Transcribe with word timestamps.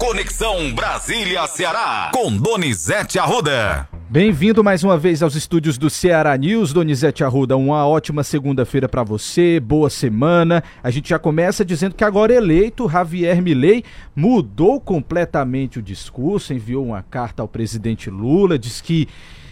Conexão 0.00 0.72
Brasília-Ceará, 0.74 2.10
com 2.14 2.34
Donizete 2.34 3.18
Arruda. 3.18 3.86
Bem-vindo 4.08 4.64
mais 4.64 4.82
uma 4.82 4.96
vez 4.96 5.22
aos 5.22 5.34
estúdios 5.34 5.76
do 5.76 5.90
Ceará 5.90 6.34
News, 6.38 6.72
Donizete 6.72 7.22
Arruda. 7.22 7.54
Uma 7.54 7.86
ótima 7.86 8.24
segunda-feira 8.24 8.88
para 8.88 9.04
você, 9.04 9.60
boa 9.60 9.90
semana. 9.90 10.64
A 10.82 10.90
gente 10.90 11.10
já 11.10 11.18
começa 11.18 11.66
dizendo 11.66 11.94
que 11.94 12.02
agora 12.02 12.32
eleito, 12.32 12.88
Javier 12.88 13.42
Milei 13.42 13.84
mudou 14.16 14.80
completamente 14.80 15.78
o 15.78 15.82
discurso, 15.82 16.54
enviou 16.54 16.86
uma 16.86 17.02
carta 17.02 17.42
ao 17.42 17.46
presidente 17.46 18.08
Lula, 18.08 18.58
diz 18.58 18.80
que 18.80 19.06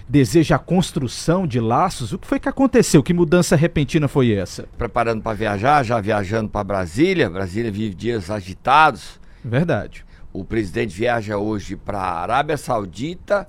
deseja 0.09 0.57
a 0.57 0.59
construção 0.59 1.47
de 1.47 1.61
laços. 1.61 2.15
O 2.15 2.19
que 2.19 2.27
foi 2.27 2.41
que 2.41 2.49
aconteceu? 2.49 3.03
Que 3.03 3.13
mudança 3.13 3.55
repentina 3.55 4.09
foi 4.09 4.33
essa? 4.33 4.67
Preparando 4.79 5.21
para 5.21 5.37
viajar, 5.37 5.85
já 5.85 6.01
viajando 6.01 6.49
para 6.49 6.65
Brasília. 6.65 7.29
Brasília 7.29 7.71
vive 7.71 7.95
dias 7.95 8.31
agitados. 8.31 9.21
Verdade. 9.45 10.08
O 10.39 10.45
presidente 10.45 10.95
viaja 10.95 11.37
hoje 11.37 11.75
para 11.75 11.99
a 11.99 12.21
Arábia 12.21 12.57
Saudita, 12.57 13.49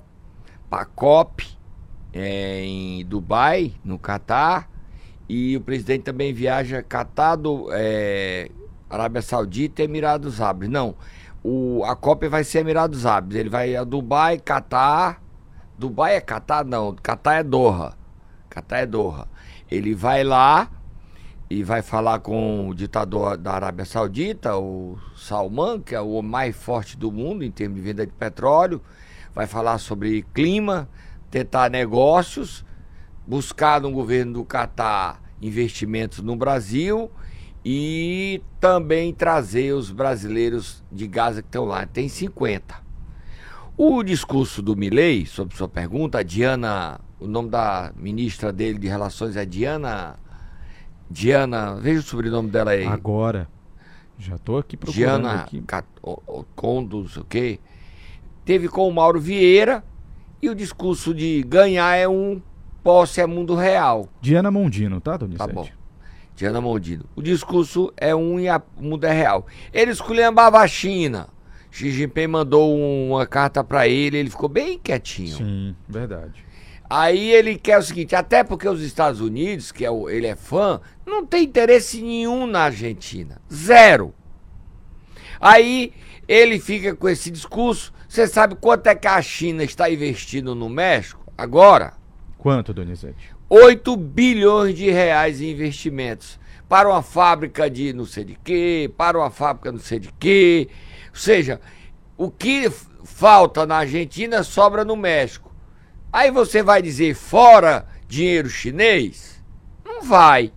para 0.68 0.82
a 0.82 0.84
COP 0.84 1.46
é, 2.12 2.64
em 2.64 3.06
Dubai, 3.06 3.74
no 3.84 3.96
Catar. 3.96 4.68
E 5.28 5.56
o 5.56 5.60
presidente 5.60 6.02
também 6.02 6.34
viaja 6.34 6.82
Catar, 6.82 7.36
do, 7.36 7.68
é, 7.70 8.50
Arábia 8.90 9.22
Saudita 9.22 9.82
e 9.82 9.84
Emirados 9.84 10.40
Árabes. 10.40 10.68
Não, 10.68 10.96
o, 11.44 11.84
a 11.84 11.94
COP 11.94 12.26
vai 12.26 12.42
ser 12.42 12.58
Emirados 12.58 13.06
Árabes. 13.06 13.36
Ele 13.36 13.48
vai 13.48 13.76
a 13.76 13.84
Dubai, 13.84 14.40
Catar. 14.40 15.22
Dubai 15.78 16.16
é 16.16 16.20
Catar? 16.20 16.64
Não, 16.64 16.96
Catar 17.00 17.34
é 17.34 17.44
Doha. 17.44 17.96
Catar 18.48 18.78
é 18.78 18.86
Doha. 18.86 19.28
Ele 19.70 19.94
vai 19.94 20.24
lá 20.24 20.68
e 21.50 21.64
vai 21.64 21.82
falar 21.82 22.20
com 22.20 22.68
o 22.68 22.74
ditador 22.74 23.36
da 23.36 23.52
Arábia 23.54 23.84
Saudita, 23.84 24.56
o 24.56 24.96
Salman, 25.16 25.80
que 25.80 25.96
é 25.96 26.00
o 26.00 26.22
mais 26.22 26.54
forte 26.54 26.96
do 26.96 27.10
mundo 27.10 27.42
em 27.42 27.50
termos 27.50 27.76
de 27.76 27.82
venda 27.82 28.06
de 28.06 28.12
petróleo. 28.12 28.80
Vai 29.34 29.48
falar 29.48 29.78
sobre 29.78 30.24
clima, 30.32 30.88
tentar 31.28 31.68
negócios, 31.68 32.64
buscar 33.26 33.80
no 33.80 33.90
governo 33.90 34.34
do 34.34 34.44
Catar 34.44 35.20
investimentos 35.42 36.20
no 36.20 36.36
Brasil 36.36 37.10
e 37.64 38.40
também 38.60 39.12
trazer 39.12 39.72
os 39.72 39.90
brasileiros 39.90 40.84
de 40.92 41.08
Gaza 41.08 41.42
que 41.42 41.48
estão 41.48 41.64
lá. 41.64 41.84
Tem 41.84 42.08
50. 42.08 42.76
O 43.76 44.04
discurso 44.04 44.62
do 44.62 44.76
Milei, 44.76 45.26
sobre 45.26 45.56
sua 45.56 45.68
pergunta, 45.68 46.18
a 46.18 46.22
Diana, 46.22 47.00
o 47.18 47.26
nome 47.26 47.48
da 47.48 47.92
ministra 47.96 48.52
dele 48.52 48.78
de 48.78 48.86
Relações 48.86 49.36
é 49.36 49.44
Diana 49.44 50.16
Diana, 51.10 51.74
veja 51.74 52.00
o 52.00 52.02
sobrenome 52.02 52.48
dela 52.50 52.70
aí. 52.70 52.86
Agora. 52.86 53.48
Já 54.18 54.36
estou 54.36 54.58
aqui 54.58 54.76
procurando 54.76 55.22
Diana 55.22 55.40
aqui. 55.40 55.62
Condos, 56.54 57.16
o 57.16 57.24
quê? 57.24 57.58
Teve 58.44 58.68
com 58.68 58.86
o 58.86 58.92
Mauro 58.92 59.18
Vieira 59.18 59.82
e 60.42 60.48
o 60.48 60.54
discurso 60.54 61.14
de 61.14 61.42
ganhar 61.42 61.96
é 61.96 62.06
um, 62.06 62.40
posse 62.82 63.20
é 63.20 63.26
mundo 63.26 63.54
real. 63.54 64.08
Diana 64.20 64.50
Mondino, 64.50 65.00
tá, 65.00 65.16
Donizete? 65.16 65.48
Tá 65.48 65.52
bom. 65.52 65.68
Diana 66.36 66.60
Mondino. 66.60 67.04
O 67.16 67.22
discurso 67.22 67.92
é 67.96 68.14
um 68.14 68.38
e 68.38 68.48
a, 68.48 68.62
o 68.76 68.82
mundo 68.82 69.04
é 69.04 69.12
real. 69.12 69.46
Ele 69.72 69.90
esculhambava 69.90 70.58
a 70.58 70.68
China. 70.68 71.28
Xi 71.70 71.90
Jinping 71.90 72.26
mandou 72.26 72.76
uma 72.76 73.26
carta 73.26 73.62
para 73.62 73.86
ele, 73.86 74.18
ele 74.18 74.30
ficou 74.30 74.48
bem 74.48 74.78
quietinho. 74.78 75.36
Sim, 75.36 75.76
verdade. 75.88 76.44
Aí 76.90 77.30
ele 77.30 77.56
quer 77.56 77.78
o 77.78 77.82
seguinte, 77.82 78.16
até 78.16 78.42
porque 78.42 78.68
os 78.68 78.82
Estados 78.82 79.20
Unidos, 79.20 79.70
que 79.70 79.84
é 79.84 79.90
o, 79.92 80.10
ele 80.10 80.26
é 80.26 80.34
fã, 80.34 80.80
não 81.06 81.24
tem 81.24 81.44
interesse 81.44 82.02
nenhum 82.02 82.48
na 82.48 82.62
Argentina. 82.62 83.40
Zero. 83.52 84.12
Aí 85.40 85.92
ele 86.26 86.58
fica 86.58 86.96
com 86.96 87.08
esse 87.08 87.30
discurso. 87.30 87.92
Você 88.08 88.26
sabe 88.26 88.56
quanto 88.56 88.88
é 88.88 88.96
que 88.96 89.06
a 89.06 89.22
China 89.22 89.62
está 89.62 89.88
investindo 89.88 90.52
no 90.52 90.68
México 90.68 91.32
agora? 91.38 91.92
Quanto, 92.36 92.74
Donizete? 92.74 93.36
8 93.48 93.96
bilhões 93.96 94.74
de 94.74 94.90
reais 94.90 95.40
em 95.40 95.50
investimentos. 95.50 96.40
Para 96.68 96.88
uma 96.88 97.02
fábrica 97.02 97.70
de 97.70 97.92
não 97.92 98.04
sei 98.04 98.24
de 98.24 98.34
quê, 98.42 98.92
para 98.96 99.16
uma 99.16 99.30
fábrica 99.30 99.70
não 99.70 99.78
sei 99.78 100.00
de 100.00 100.12
quê. 100.18 100.68
Ou 101.10 101.16
seja, 101.16 101.60
o 102.16 102.32
que 102.32 102.68
falta 103.04 103.64
na 103.64 103.76
Argentina 103.76 104.42
sobra 104.42 104.84
no 104.84 104.96
México. 104.96 105.49
Aí 106.12 106.30
você 106.30 106.62
vai 106.62 106.82
dizer 106.82 107.14
fora 107.14 107.86
dinheiro 108.08 108.48
chinês? 108.48 109.40
Não 109.84 110.02
vai. 110.02 110.52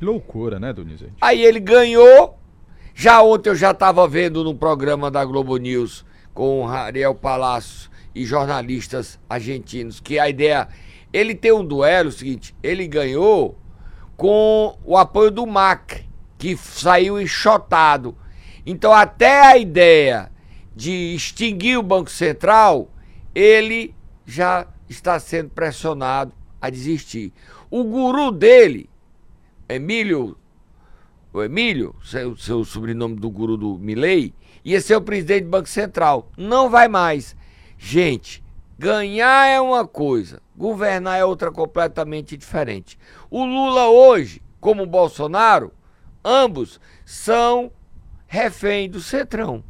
Loucura, 0.00 0.58
né, 0.58 0.72
Donizete? 0.72 1.14
Aí 1.20 1.42
ele 1.42 1.60
ganhou. 1.60 2.38
Já 2.94 3.22
ontem 3.22 3.48
eu 3.48 3.54
já 3.54 3.70
estava 3.70 4.06
vendo 4.06 4.44
no 4.44 4.54
programa 4.54 5.10
da 5.10 5.24
Globo 5.24 5.56
News 5.56 6.04
com 6.34 6.64
o 6.64 6.68
Ariel 6.68 7.14
Palácio 7.14 7.90
e 8.14 8.26
jornalistas 8.26 9.18
argentinos 9.28 10.00
que 10.00 10.18
a 10.18 10.28
ideia. 10.28 10.68
Ele 11.12 11.34
tem 11.34 11.50
um 11.50 11.64
duelo, 11.64 12.10
o 12.10 12.12
seguinte, 12.12 12.54
ele 12.62 12.86
ganhou 12.86 13.58
com 14.16 14.76
o 14.84 14.98
apoio 14.98 15.30
do 15.30 15.46
MAC, 15.46 16.04
que 16.36 16.56
saiu 16.56 17.20
enxotado. 17.20 18.16
Então, 18.66 18.92
até 18.92 19.40
a 19.40 19.56
ideia 19.56 20.30
de 20.76 21.14
extinguir 21.14 21.78
o 21.78 21.82
Banco 21.82 22.10
Central, 22.10 22.90
ele 23.34 23.94
já 24.26 24.66
está 24.90 25.18
sendo 25.20 25.50
pressionado 25.50 26.32
a 26.60 26.68
desistir. 26.68 27.32
O 27.70 27.84
guru 27.84 28.30
dele, 28.30 28.90
Emílio, 29.68 30.36
o 31.32 31.42
Emílio, 31.42 31.94
seu, 32.04 32.36
seu 32.36 32.64
sobrenome 32.64 33.14
do 33.14 33.30
guru 33.30 33.56
do 33.56 33.78
Milley, 33.78 34.34
ia 34.64 34.80
ser 34.80 34.96
o 34.96 35.00
presidente 35.00 35.44
do 35.44 35.50
Banco 35.50 35.68
Central. 35.68 36.28
Não 36.36 36.68
vai 36.68 36.88
mais. 36.88 37.36
Gente, 37.78 38.42
ganhar 38.76 39.46
é 39.46 39.60
uma 39.60 39.86
coisa, 39.86 40.42
governar 40.56 41.18
é 41.18 41.24
outra 41.24 41.52
completamente 41.52 42.36
diferente. 42.36 42.98
O 43.30 43.44
Lula 43.44 43.88
hoje, 43.88 44.42
como 44.60 44.82
o 44.82 44.86
Bolsonaro, 44.86 45.72
ambos 46.24 46.80
são 47.04 47.70
refém 48.26 48.90
do 48.90 49.00
Centrão. 49.00 49.62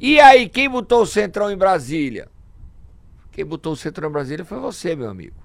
E 0.00 0.18
aí, 0.18 0.48
quem 0.48 0.68
botou 0.68 1.02
o 1.02 1.06
Centrão 1.06 1.50
em 1.50 1.56
Brasília? 1.56 2.31
Quem 3.32 3.46
botou 3.46 3.72
o 3.72 3.76
Centrão 3.76 4.10
em 4.10 4.12
Brasília 4.12 4.44
foi 4.44 4.58
você, 4.60 4.94
meu 4.94 5.08
amigo. 5.08 5.36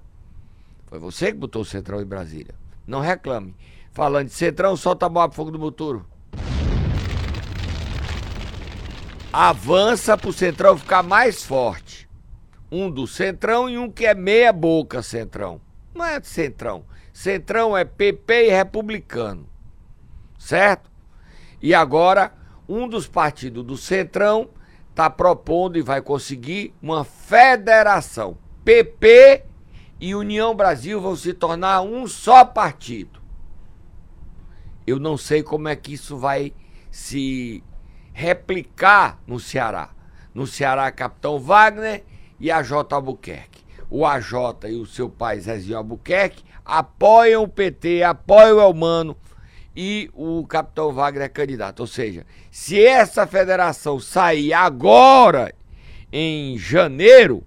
Foi 0.86 0.98
você 0.98 1.32
que 1.32 1.38
botou 1.38 1.62
o 1.62 1.64
Centrão 1.64 2.02
em 2.02 2.04
Brasília. 2.06 2.54
Não 2.86 3.00
reclame. 3.00 3.56
Falando 3.90 4.26
de 4.26 4.34
Centrão, 4.34 4.76
solta 4.76 5.06
a 5.06 5.08
bola 5.08 5.28
pro 5.28 5.36
fogo 5.36 5.50
do 5.50 5.58
motor. 5.58 6.04
Avança 9.32 10.18
pro 10.18 10.32
Centrão 10.34 10.76
ficar 10.76 11.02
mais 11.02 11.42
forte. 11.42 12.06
Um 12.70 12.90
do 12.90 13.06
Centrão 13.06 13.70
e 13.70 13.78
um 13.78 13.90
que 13.90 14.04
é 14.04 14.14
meia 14.14 14.52
boca 14.52 15.02
Centrão. 15.02 15.58
Não 15.94 16.04
é 16.04 16.20
Centrão. 16.20 16.84
Centrão 17.10 17.74
é 17.74 17.86
PP 17.86 18.48
e 18.48 18.50
Republicano. 18.50 19.48
Certo? 20.38 20.90
E 21.60 21.74
agora, 21.74 22.34
um 22.68 22.86
dos 22.86 23.08
partidos 23.08 23.64
do 23.64 23.78
Centrão 23.78 24.50
está 24.98 25.08
propondo 25.08 25.78
e 25.78 25.82
vai 25.82 26.02
conseguir 26.02 26.74
uma 26.82 27.04
federação. 27.04 28.36
PP 28.64 29.44
e 30.00 30.12
União 30.12 30.56
Brasil 30.56 31.00
vão 31.00 31.14
se 31.14 31.32
tornar 31.32 31.82
um 31.82 32.08
só 32.08 32.44
partido. 32.44 33.20
Eu 34.84 34.98
não 34.98 35.16
sei 35.16 35.40
como 35.40 35.68
é 35.68 35.76
que 35.76 35.92
isso 35.92 36.16
vai 36.16 36.52
se 36.90 37.62
replicar 38.12 39.20
no 39.24 39.38
Ceará. 39.38 39.90
No 40.34 40.48
Ceará, 40.48 40.90
Capitão 40.90 41.38
Wagner 41.38 42.04
e 42.40 42.50
a 42.50 42.60
J. 42.60 42.92
Albuquerque. 42.92 43.64
O 43.88 44.04
AJ 44.04 44.32
e 44.64 44.74
o 44.74 44.84
seu 44.84 45.08
pai 45.08 45.38
Zezinho 45.38 45.78
Albuquerque 45.78 46.42
apoiam 46.64 47.44
o 47.44 47.48
PT, 47.48 48.02
apoiam 48.02 48.58
o 48.58 48.60
Elmano 48.60 49.16
e 49.80 50.10
o 50.12 50.44
capitão 50.44 50.92
Wagner 50.92 51.26
é 51.26 51.28
candidato. 51.28 51.78
Ou 51.78 51.86
seja, 51.86 52.26
se 52.50 52.84
essa 52.84 53.24
federação 53.28 54.00
sair 54.00 54.52
agora, 54.52 55.54
em 56.12 56.58
janeiro, 56.58 57.44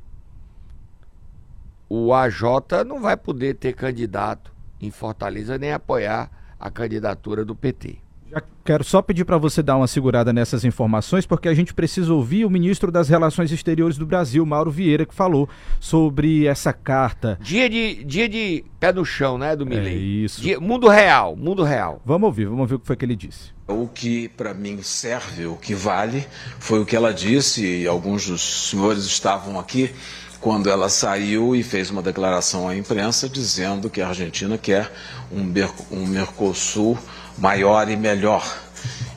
o 1.90 2.14
AJ 2.14 2.86
não 2.88 3.02
vai 3.02 3.18
poder 3.18 3.56
ter 3.56 3.74
candidato 3.74 4.54
em 4.80 4.90
Fortaleza 4.90 5.58
nem 5.58 5.74
apoiar 5.74 6.32
a 6.58 6.72
candidatura 6.72 7.44
do 7.44 7.54
PT. 7.54 7.98
Já 8.32 8.42
quero 8.64 8.84
só 8.86 9.02
pedir 9.02 9.26
para 9.26 9.38
você 9.38 9.62
dar 9.62 9.76
uma 9.76 9.88
segurada 9.88 10.32
nessas 10.32 10.64
informações, 10.64 11.26
porque 11.26 11.50
a 11.50 11.54
gente 11.54 11.74
precisa 11.74 12.14
ouvir 12.14 12.46
o 12.46 12.50
ministro 12.50 12.90
das 12.90 13.10
Relações 13.10 13.52
Exteriores 13.52 13.98
do 13.98 14.06
Brasil, 14.06 14.46
Mauro 14.46 14.72
Vieira, 14.72 15.06
que 15.06 15.14
falou 15.14 15.50
sobre 15.82 16.48
essa 16.48 16.72
carta. 16.72 17.38
Dia 17.42 17.70
de, 17.70 18.06
dia 18.06 18.30
de 18.30 18.64
pé 18.80 18.94
no 18.94 19.04
chão, 19.04 19.38
né, 19.38 19.54
do 19.54 19.66
Milley? 19.66 19.96
É 19.96 19.98
isso. 19.98 20.42
Dia, 20.42 20.62
mundo 20.62 20.88
real, 20.88 21.36
mundo 21.36 21.62
real. 21.62 22.02
Vamos 22.06 22.28
ouvir, 22.28 22.46
vamos 22.46 22.62
ouvir 22.62 22.76
o 22.76 22.80
que 22.80 22.88
foi 22.88 22.96
que 22.96 23.04
ele 23.04 23.18
disse. 23.18 23.52
O 23.68 23.86
que 23.86 24.30
para 24.30 24.54
mim 24.54 24.82
serve, 24.82 25.46
o 25.46 25.58
que 25.58 25.76
vale, 25.76 26.26
foi 26.58 26.80
o 26.80 26.86
que 26.86 26.96
ela 26.96 27.14
disse, 27.14 27.66
e 27.66 27.86
alguns 27.86 28.28
dos 28.28 28.70
senhores 28.70 29.04
estavam 29.04 29.60
aqui 29.60 29.92
quando 30.40 30.70
ela 30.70 30.88
saiu 30.88 31.54
e 31.54 31.62
fez 31.62 31.92
uma 31.92 32.02
declaração 32.02 32.68
à 32.68 32.76
imprensa 32.76 33.30
dizendo 33.30 33.90
que 33.90 34.02
a 34.02 34.08
Argentina 34.08 34.58
quer 34.58 34.92
um, 35.32 35.44
um 35.92 36.06
Mercosul 36.08 36.98
maior 37.38 37.90
e 37.90 37.96
melhor. 37.96 38.44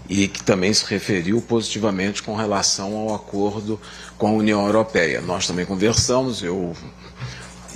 e 0.09 0.29
que 0.29 0.43
também 0.43 0.73
se 0.73 0.85
referiu 0.85 1.41
positivamente 1.41 2.23
com 2.23 2.37
relação 2.37 2.95
ao 2.95 3.15
acordo 3.15 3.81
com 4.19 4.27
a 4.29 4.33
União 4.33 4.67
Europeia. 4.67 5.23
Nós 5.23 5.47
também 5.47 5.65
conversamos, 5.65 6.43
eu 6.43 6.75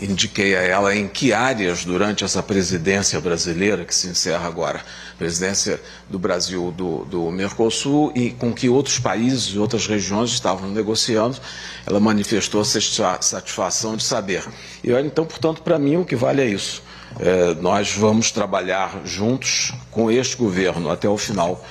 indiquei 0.00 0.56
a 0.56 0.60
ela 0.60 0.94
em 0.94 1.08
que 1.08 1.32
áreas 1.32 1.84
durante 1.84 2.24
essa 2.24 2.42
presidência 2.42 3.20
brasileira, 3.20 3.84
que 3.84 3.94
se 3.94 4.06
encerra 4.06 4.46
agora, 4.46 4.84
presidência 5.18 5.80
do 6.08 6.18
Brasil 6.18 6.70
do, 6.70 7.04
do 7.04 7.30
Mercosul, 7.30 8.12
e 8.14 8.30
com 8.30 8.52
que 8.52 8.68
outros 8.68 8.98
países 8.98 9.54
e 9.54 9.58
outras 9.58 9.86
regiões 9.86 10.30
estavam 10.30 10.70
negociando, 10.70 11.38
ela 11.86 11.98
manifestou 11.98 12.64
satisfação 12.64 13.96
de 13.96 14.04
saber. 14.04 14.44
E 14.84 14.92
então, 14.92 15.24
portanto, 15.24 15.62
para 15.62 15.78
mim 15.78 15.96
o 15.96 16.04
que 16.04 16.14
vale 16.14 16.42
é 16.42 16.46
isso. 16.46 16.82
É, 17.20 17.54
nós 17.54 17.92
vamos 17.92 18.30
trabalhar 18.30 19.00
juntos 19.04 19.72
com 19.90 20.10
este 20.10 20.36
governo 20.36 20.90
até 20.90 21.08
o 21.08 21.18
final 21.18 21.64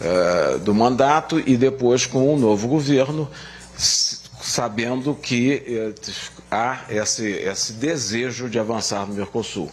é, 0.00 0.58
do 0.58 0.74
mandato 0.74 1.42
e 1.44 1.56
depois 1.56 2.06
com 2.06 2.32
o 2.32 2.38
novo 2.38 2.68
governo, 2.68 3.28
sabendo 3.76 5.14
que 5.14 5.62
é, 5.66 5.92
há 6.50 6.80
esse, 6.88 7.28
esse 7.28 7.72
desejo 7.74 8.48
de 8.48 8.58
avançar 8.58 9.06
no 9.06 9.14
Mercosul. 9.14 9.70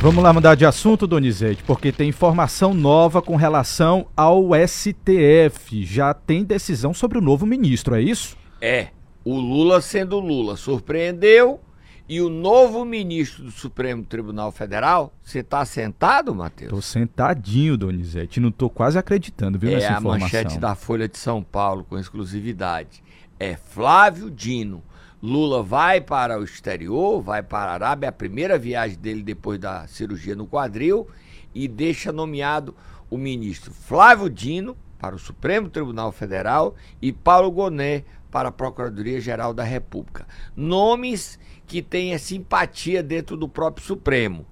Vamos 0.00 0.22
lá 0.22 0.32
mudar 0.32 0.54
de 0.54 0.64
assunto, 0.64 1.08
Donizete, 1.08 1.64
porque 1.64 1.90
tem 1.90 2.08
informação 2.08 2.72
nova 2.72 3.20
com 3.20 3.34
relação 3.34 4.06
ao 4.16 4.50
STF. 4.66 5.84
Já 5.84 6.14
tem 6.14 6.44
decisão 6.44 6.94
sobre 6.94 7.18
o 7.18 7.20
novo 7.20 7.44
ministro, 7.44 7.96
é 7.96 8.00
isso? 8.00 8.36
É. 8.60 8.88
O 9.24 9.36
Lula 9.36 9.80
sendo 9.80 10.20
Lula 10.20 10.56
surpreendeu 10.56 11.60
e 12.08 12.22
o 12.22 12.30
novo 12.30 12.84
ministro 12.84 13.44
do 13.44 13.50
Supremo 13.50 14.02
Tribunal 14.02 14.50
Federal, 14.50 15.12
você 15.22 15.40
está 15.40 15.64
sentado, 15.64 16.34
Matheus? 16.34 16.70
Tô 16.70 16.80
sentadinho, 16.80 17.76
Donizete. 17.76 18.40
Não 18.40 18.50
tô 18.50 18.70
quase 18.70 18.98
acreditando, 18.98 19.58
viu, 19.58 19.70
é 19.70 19.74
nessa 19.74 19.92
informação. 19.92 20.12
É 20.12 20.16
a 20.16 20.20
manchete 20.20 20.58
da 20.58 20.74
Folha 20.74 21.06
de 21.06 21.18
São 21.18 21.42
Paulo, 21.42 21.84
com 21.84 21.98
exclusividade. 21.98 23.02
É 23.38 23.56
Flávio 23.56 24.30
Dino. 24.30 24.82
Lula 25.22 25.62
vai 25.62 26.00
para 26.00 26.38
o 26.38 26.44
exterior, 26.44 27.20
vai 27.20 27.42
para 27.42 27.72
a 27.72 27.74
Arábia, 27.74 28.06
é 28.06 28.08
a 28.08 28.12
primeira 28.12 28.56
viagem 28.56 28.96
dele 28.96 29.22
depois 29.22 29.58
da 29.58 29.86
cirurgia 29.86 30.34
no 30.34 30.46
quadril, 30.46 31.08
e 31.54 31.68
deixa 31.68 32.12
nomeado 32.12 32.74
o 33.10 33.18
ministro 33.18 33.72
Flávio 33.72 34.30
Dino 34.30 34.76
para 34.98 35.14
o 35.14 35.18
Supremo 35.18 35.68
Tribunal 35.68 36.12
Federal 36.12 36.74
e 37.02 37.12
Paulo 37.12 37.50
Gonet 37.50 38.04
para 38.30 38.48
a 38.48 38.52
Procuradoria-Geral 38.52 39.52
da 39.52 39.64
República. 39.64 40.26
Nomes 40.54 41.38
que 41.68 41.82
tenha 41.82 42.18
simpatia 42.18 43.02
dentro 43.02 43.36
do 43.36 43.46
próprio 43.46 43.86
Supremo. 43.86 44.46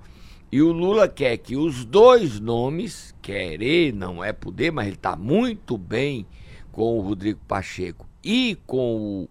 E 0.53 0.61
o 0.63 0.71
Lula 0.71 1.09
quer 1.09 1.39
que 1.39 1.57
os 1.57 1.85
dois 1.85 2.39
nomes, 2.39 3.15
querer 3.21 3.93
não 3.93 4.23
é 4.23 4.33
poder, 4.33 4.71
mas 4.71 4.87
ele 4.87 4.97
está 4.97 5.17
muito 5.17 5.77
bem 5.77 6.27
com 6.71 6.99
o 6.99 7.01
Rodrigo 7.01 7.41
Pacheco 7.49 8.07
e 8.23 8.57
com 8.67 9.23
o 9.23 9.29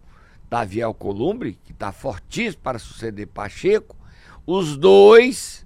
Davi 0.49 0.81
Alcolumbre, 0.81 1.57
que 1.63 1.71
está 1.71 1.91
fortíssimo 1.91 2.63
para 2.63 2.79
suceder 2.79 3.27
Pacheco, 3.27 3.95
os 4.45 4.75
dois 4.75 5.65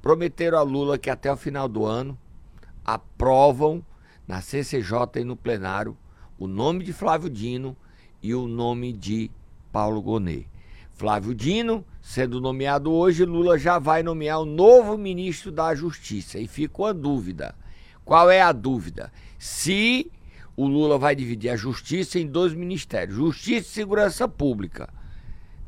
prometeram 0.00 0.58
a 0.58 0.62
Lula 0.62 0.98
que 0.98 1.10
até 1.10 1.30
o 1.30 1.36
final 1.36 1.68
do 1.68 1.84
ano 1.84 2.18
aprovam 2.84 3.84
na 4.26 4.40
CCJ 4.40 5.20
e 5.20 5.24
no 5.24 5.36
plenário 5.36 5.96
o 6.38 6.46
nome 6.46 6.82
de 6.84 6.92
Flávio 6.92 7.30
Dino 7.30 7.76
e 8.22 8.34
o 8.34 8.46
nome 8.46 8.92
de 8.92 9.30
Paulo 9.70 10.00
Gonet. 10.00 10.48
Flávio 10.96 11.34
Dino, 11.34 11.84
sendo 12.00 12.40
nomeado 12.40 12.90
hoje, 12.90 13.26
Lula 13.26 13.58
já 13.58 13.78
vai 13.78 14.02
nomear 14.02 14.40
o 14.40 14.46
novo 14.46 14.96
ministro 14.96 15.52
da 15.52 15.74
Justiça. 15.74 16.38
E 16.38 16.46
ficou 16.46 16.86
a 16.86 16.92
dúvida. 16.92 17.54
Qual 18.02 18.30
é 18.30 18.40
a 18.40 18.50
dúvida? 18.50 19.12
Se 19.38 20.10
o 20.56 20.66
Lula 20.66 20.96
vai 20.96 21.14
dividir 21.14 21.50
a 21.50 21.56
Justiça 21.56 22.18
em 22.18 22.26
dois 22.26 22.54
ministérios, 22.54 23.14
Justiça 23.14 23.68
e 23.68 23.74
Segurança 23.74 24.26
Pública. 24.26 24.88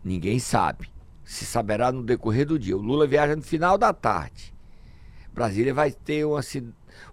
Ninguém 0.02 0.38
sabe. 0.38 0.88
Se 1.22 1.44
saberá 1.44 1.92
no 1.92 2.02
decorrer 2.02 2.46
do 2.46 2.58
dia. 2.58 2.74
O 2.74 2.81
Lula 2.81 3.06
viaja 3.06 3.36
no 3.36 3.42
final 3.42 3.76
da 3.76 3.92
tarde. 3.92 4.54
Brasília 5.34 5.74
vai 5.74 5.92
ter 5.92 6.24
uma, 6.24 6.40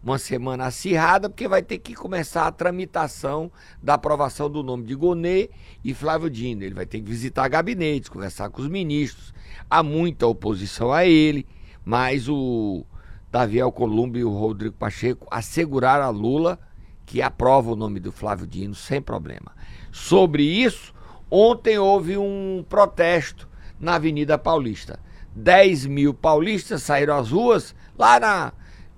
uma 0.04 0.18
semana 0.18 0.66
acirrada, 0.66 1.30
porque 1.30 1.48
vai 1.48 1.62
ter 1.62 1.78
que 1.78 1.94
começar 1.94 2.48
a 2.48 2.52
tramitação 2.52 3.52
da 3.82 3.96
aprovação 3.96 4.50
do 4.50 4.62
nome 4.62 4.84
de 4.84 4.96
Gonê 4.96 5.50
e 5.84 5.94
Flávio 5.94 6.30
Dino. 6.30 6.64
Ele 6.64 6.76
vai 6.76 6.86
ter 6.86 7.00
que 7.00 7.10
visitar 7.10 7.48
gabinetes, 7.48 8.10
conversar 8.10 8.50
com 8.50 8.62
os 8.62 8.68
ministros. 8.68 9.34
Há 9.70 9.82
muita 9.82 10.28
oposição 10.28 10.92
a 10.92 11.06
ele, 11.06 11.46
mas 11.84 12.28
o 12.30 12.86
Davi 13.32 13.60
Alcolumbre 13.60 14.22
e 14.22 14.24
o 14.24 14.30
Rodrigo 14.30 14.76
Pacheco 14.76 15.28
asseguraram 15.30 16.06
a 16.06 16.10
Lula 16.10 16.60
que 17.06 17.22
aprova 17.22 17.72
o 17.72 17.76
nome 17.76 18.00
do 18.00 18.12
Flávio 18.12 18.48
Dino 18.48 18.74
sem 18.74 19.02
problema. 19.02 19.52
Sobre 19.92 20.44
isso, 20.44 20.94
ontem 21.30 21.78
houve 21.78 22.18
um 22.18 22.66
protesto 22.68 23.48
na 23.80 23.96
Avenida 23.96 24.38
Paulista. 24.38 25.00
10 25.36 25.86
mil 25.86 26.14
paulistas 26.14 26.84
saíram 26.84 27.18
às 27.18 27.32
ruas 27.32 27.76
lá 27.98 28.20
na 28.20 28.54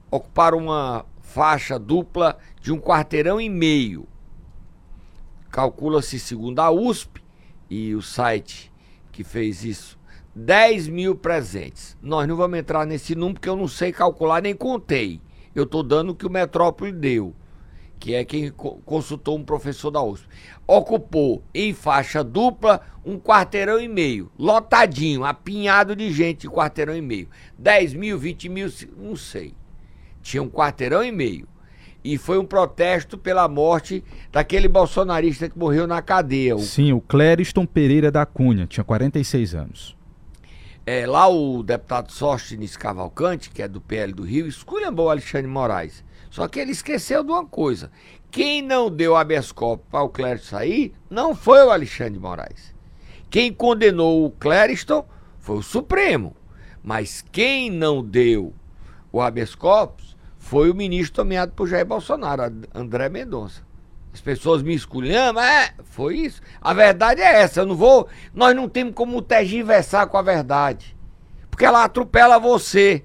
ocuparam 0.10 0.58
uma 0.58 1.06
faixa 1.22 1.78
dupla 1.78 2.38
de 2.62 2.72
um 2.72 2.80
quarteirão 2.80 3.40
e 3.40 3.50
meio. 3.50 4.08
Calcula-se, 5.52 6.20
segundo 6.20 6.60
a 6.60 6.72
USP 6.72 7.22
e 7.70 7.94
o 7.94 8.02
site 8.02 8.72
que 9.12 9.24
fez 9.24 9.64
isso, 9.64 9.98
10 10.36 10.88
mil 10.88 11.16
presentes. 11.16 11.98
Nós 12.02 12.28
não 12.28 12.36
vamos 12.36 12.60
entrar 12.60 12.86
nesse 12.86 13.16
número 13.16 13.36
porque 13.36 13.50
eu 13.50 13.56
não 13.56 13.68
sei 13.68 13.92
calcular 13.92 14.42
nem 14.42 14.56
contei. 14.56 15.20
Eu 15.56 15.64
estou 15.64 15.82
dando 15.82 16.12
o 16.12 16.16
que 16.16 16.28
o 16.28 16.30
Metrópole 16.30 16.92
deu, 16.92 17.36
que 18.00 18.14
é 18.14 18.24
quem 18.24 18.52
consultou 18.52 19.36
um 19.36 19.44
professor 19.44 19.90
da 19.90 20.04
USP. 20.04 20.28
Ocupou 20.68 21.42
em 21.52 21.74
faixa 21.74 22.24
dupla 22.24 22.82
um 23.04 23.20
quarteirão 23.20 23.80
e 23.80 23.88
meio, 23.88 24.32
lotadinho, 24.38 25.26
apinhado 25.26 25.96
de 25.96 26.12
gente, 26.12 26.48
quarteirão 26.48 26.96
e 26.96 27.02
meio. 27.02 27.28
10 27.58 27.96
mil, 27.96 28.20
20 28.20 28.50
mil, 28.50 28.72
não 28.96 29.16
sei 29.16 29.56
tinha 30.28 30.44
um 30.44 30.50
quarteirão 30.50 31.02
e 31.02 31.12
meio. 31.12 31.48
E 32.04 32.18
foi 32.18 32.38
um 32.38 32.46
protesto 32.46 33.18
pela 33.18 33.48
morte 33.48 34.04
daquele 34.30 34.68
bolsonarista 34.68 35.50
que 35.50 35.58
morreu 35.58 35.88
na 35.88 36.02
cadeia. 36.02 36.56
O... 36.56 36.60
Sim, 36.60 36.92
o 36.92 37.00
Clériston 37.00 37.66
Pereira 37.66 38.12
da 38.12 38.26
Cunha, 38.26 38.68
tinha 38.68 38.84
46 38.84 39.56
anos. 39.56 39.98
É, 40.86 41.06
lá 41.08 41.28
o 41.28 41.64
deputado 41.64 42.12
Sóstenes 42.12 42.76
Cavalcante, 42.76 43.50
que 43.50 43.62
é 43.62 43.68
do 43.68 43.80
PL 43.80 44.14
do 44.14 44.24
Rio, 44.24 44.48
esculhambou 44.48 45.08
o 45.08 45.10
Alexandre 45.10 45.48
Moraes. 45.48 46.04
Só 46.30 46.48
que 46.48 46.60
ele 46.60 46.72
esqueceu 46.72 47.24
de 47.24 47.32
uma 47.32 47.46
coisa. 47.46 47.90
Quem 48.30 48.62
não 48.62 48.90
deu 48.90 49.16
habeas 49.16 49.52
corpus 49.52 49.88
para 49.90 50.04
o 50.04 50.10
Clériston 50.10 50.58
sair 50.58 50.94
não 51.10 51.34
foi 51.34 51.64
o 51.64 51.72
Alexandre 51.72 52.20
Moraes. 52.20 52.76
Quem 53.30 53.54
condenou 53.54 54.26
o 54.26 54.32
Clériston 54.32 55.06
foi 55.40 55.58
o 55.58 55.64
Supremo. 55.64 56.36
Mas 56.84 57.24
quem 57.32 57.70
não 57.70 58.04
deu 58.04 58.54
o 59.12 59.22
habeas 59.22 59.56
corpus 59.56 60.17
foi 60.48 60.72
o 60.72 60.76
ministro 60.76 61.26
nomeado 61.26 61.52
por 61.52 61.68
Jair 61.68 61.86
Bolsonaro, 61.86 62.42
André 62.74 63.10
Mendonça. 63.10 63.62
As 64.14 64.22
pessoas 64.22 64.64
me 64.64 64.74
escolhendo, 64.74 65.42
é, 65.42 65.74
foi 65.84 66.20
isso. 66.20 66.42
A 66.62 66.74
verdade 66.74 67.22
é 67.22 67.42
essa, 67.42 67.60
eu 67.60 67.66
não 67.66 67.76
vou, 67.76 68.08
nós 68.34 68.56
não 68.56 68.70
temos 68.70 68.94
como 68.94 69.22
tergiversar 69.22 70.08
com 70.08 70.18
a 70.18 70.22
verdade, 70.22 70.96
porque 71.52 71.66
ela 71.66 71.84
atropela 71.84 72.40
você. 72.40 73.04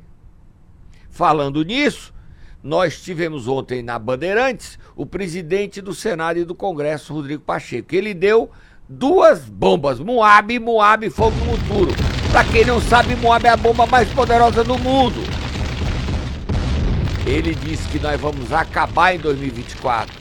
Falando 1.11 1.65
nisso, 1.65 2.15
nós 2.63 3.03
tivemos 3.03 3.49
ontem 3.49 3.83
na 3.83 3.99
Bandeirantes 3.99 4.79
o 4.95 5.05
presidente 5.05 5.83
do 5.83 5.93
Senado 5.93 6.39
e 6.39 6.45
do 6.45 6.55
Congresso, 6.55 7.13
Rodrigo 7.13 7.43
Pacheco. 7.43 7.93
Ele 7.93 8.15
deu 8.15 8.53
duas 8.89 9.41
bombas, 9.41 9.99
Moab, 9.99 10.57
Moab, 10.61 11.11
fogo 11.11 11.37
no 11.45 11.57
futuro. 11.57 11.93
Pra 12.31 12.45
quem 12.45 12.65
não 12.65 12.81
sabe, 12.81 13.17
Moab 13.17 13.45
é 13.45 13.51
a 13.51 13.57
bomba 13.57 13.85
mais 13.85 14.09
poderosa 14.11 14.63
do 14.63 14.79
mundo. 14.79 15.42
Ele 17.27 17.55
disse 17.55 17.89
que 17.89 18.01
nós 18.01 18.21
vamos 18.21 18.53
acabar 18.53 19.15
em 19.15 19.19
2024 19.19 20.13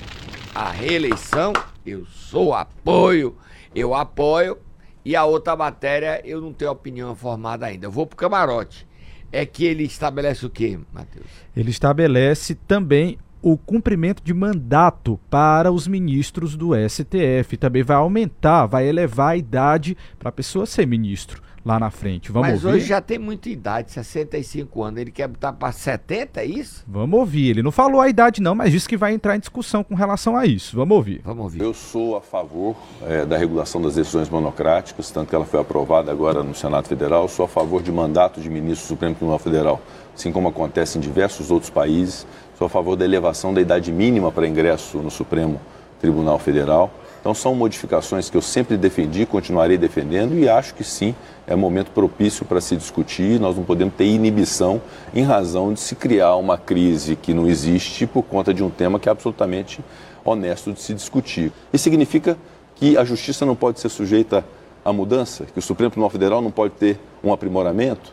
a 0.53 0.69
reeleição. 0.69 1.51
Eu 1.83 2.05
sou 2.05 2.53
apoio, 2.53 3.35
eu 3.73 3.95
apoio. 3.95 4.57
E 5.03 5.15
a 5.15 5.25
outra 5.25 5.55
matéria 5.55 6.21
eu 6.23 6.39
não 6.39 6.53
tenho 6.53 6.69
opinião 6.69 7.15
formada 7.15 7.65
ainda. 7.65 7.87
Eu 7.87 7.91
vou 7.91 8.05
pro 8.05 8.15
camarote. 8.15 8.87
É 9.31 9.47
que 9.47 9.65
ele 9.65 9.83
estabelece 9.83 10.45
o 10.45 10.49
quê, 10.49 10.77
Matheus? 10.93 11.25
Ele 11.55 11.71
estabelece 11.71 12.53
também 12.53 13.17
o 13.41 13.57
cumprimento 13.57 14.21
de 14.23 14.33
mandato 14.33 15.19
para 15.27 15.71
os 15.71 15.87
ministros 15.87 16.55
do 16.55 16.73
STF. 16.87 17.57
Também 17.57 17.81
vai 17.81 17.97
aumentar, 17.97 18.67
vai 18.67 18.87
elevar 18.87 19.31
a 19.31 19.37
idade 19.37 19.97
para 20.19 20.29
a 20.29 20.33
pessoa 20.33 20.67
ser 20.67 20.85
ministro 20.85 21.41
lá 21.65 21.79
na 21.79 21.89
frente. 21.89 22.31
Vamos 22.31 22.49
Mas 22.49 22.65
ouvir? 22.65 22.77
hoje 22.77 22.87
já 22.87 23.01
tem 23.01 23.17
muita 23.17 23.49
idade, 23.49 23.91
65 23.91 24.83
anos. 24.83 24.99
Ele 24.99 25.11
quer 25.11 25.27
botar 25.27 25.53
para 25.53 25.71
70, 25.71 26.41
é 26.41 26.45
isso? 26.45 26.83
Vamos 26.87 27.19
ouvir. 27.19 27.49
Ele 27.49 27.63
não 27.63 27.71
falou 27.71 28.01
a 28.01 28.09
idade 28.09 28.41
não, 28.41 28.55
mas 28.55 28.71
disse 28.71 28.87
que 28.87 28.97
vai 28.97 29.13
entrar 29.13 29.35
em 29.35 29.39
discussão 29.39 29.83
com 29.83 29.95
relação 29.95 30.35
a 30.35 30.45
isso. 30.45 30.75
Vamos 30.75 30.95
ouvir. 30.95 31.21
Vamos 31.23 31.43
ouvir. 31.43 31.61
Eu 31.61 31.73
sou 31.73 32.15
a 32.15 32.21
favor 32.21 32.75
é, 33.03 33.25
da 33.25 33.37
regulação 33.37 33.81
das 33.81 33.95
decisões 33.95 34.29
monocráticas, 34.29 35.11
tanto 35.11 35.29
que 35.29 35.35
ela 35.35 35.45
foi 35.45 35.59
aprovada 35.59 36.11
agora 36.11 36.43
no 36.43 36.55
Senado 36.55 36.87
Federal. 36.87 37.27
Sou 37.27 37.45
a 37.45 37.47
favor 37.47 37.81
de 37.81 37.91
mandato 37.91 38.41
de 38.41 38.49
ministro 38.49 38.85
do 38.85 38.89
Supremo 38.89 39.15
Tribunal 39.15 39.39
Federal, 39.39 39.81
assim 40.15 40.31
como 40.31 40.47
acontece 40.47 40.97
em 40.97 41.01
diversos 41.01 41.51
outros 41.51 41.69
países 41.69 42.25
sou 42.61 42.67
a 42.67 42.69
favor 42.69 42.95
da 42.95 43.03
elevação 43.03 43.51
da 43.51 43.59
idade 43.59 43.91
mínima 43.91 44.31
para 44.31 44.47
ingresso 44.47 44.99
no 44.99 45.09
Supremo 45.09 45.59
Tribunal 45.99 46.37
Federal. 46.37 46.91
Então 47.21 47.35
são 47.35 47.53
modificações 47.53 48.31
que 48.31 48.35
eu 48.35 48.41
sempre 48.41 48.75
defendi, 48.75 49.27
continuarei 49.27 49.77
defendendo 49.77 50.35
e 50.37 50.49
acho 50.49 50.73
que 50.73 50.83
sim, 50.83 51.15
é 51.45 51.55
momento 51.55 51.91
propício 51.91 52.43
para 52.45 52.59
se 52.59 52.75
discutir. 52.75 53.39
Nós 53.39 53.55
não 53.55 53.63
podemos 53.63 53.93
ter 53.93 54.05
inibição 54.05 54.81
em 55.13 55.23
razão 55.23 55.71
de 55.71 55.79
se 55.79 55.95
criar 55.95 56.35
uma 56.35 56.57
crise 56.57 57.15
que 57.15 57.31
não 57.31 57.47
existe 57.47 58.07
por 58.07 58.23
conta 58.23 58.51
de 58.51 58.63
um 58.63 58.71
tema 58.71 58.99
que 58.99 59.07
é 59.07 59.11
absolutamente 59.11 59.81
honesto 60.25 60.73
de 60.73 60.81
se 60.81 60.95
discutir. 60.95 61.51
Isso 61.71 61.83
significa 61.83 62.35
que 62.75 62.97
a 62.97 63.03
justiça 63.03 63.45
não 63.45 63.55
pode 63.55 63.79
ser 63.79 63.89
sujeita 63.89 64.43
à 64.83 64.91
mudança, 64.91 65.45
que 65.45 65.59
o 65.59 65.61
Supremo 65.61 65.91
Tribunal 65.91 66.09
Federal 66.09 66.41
não 66.41 66.49
pode 66.49 66.73
ter 66.73 66.99
um 67.23 67.31
aprimoramento, 67.31 68.11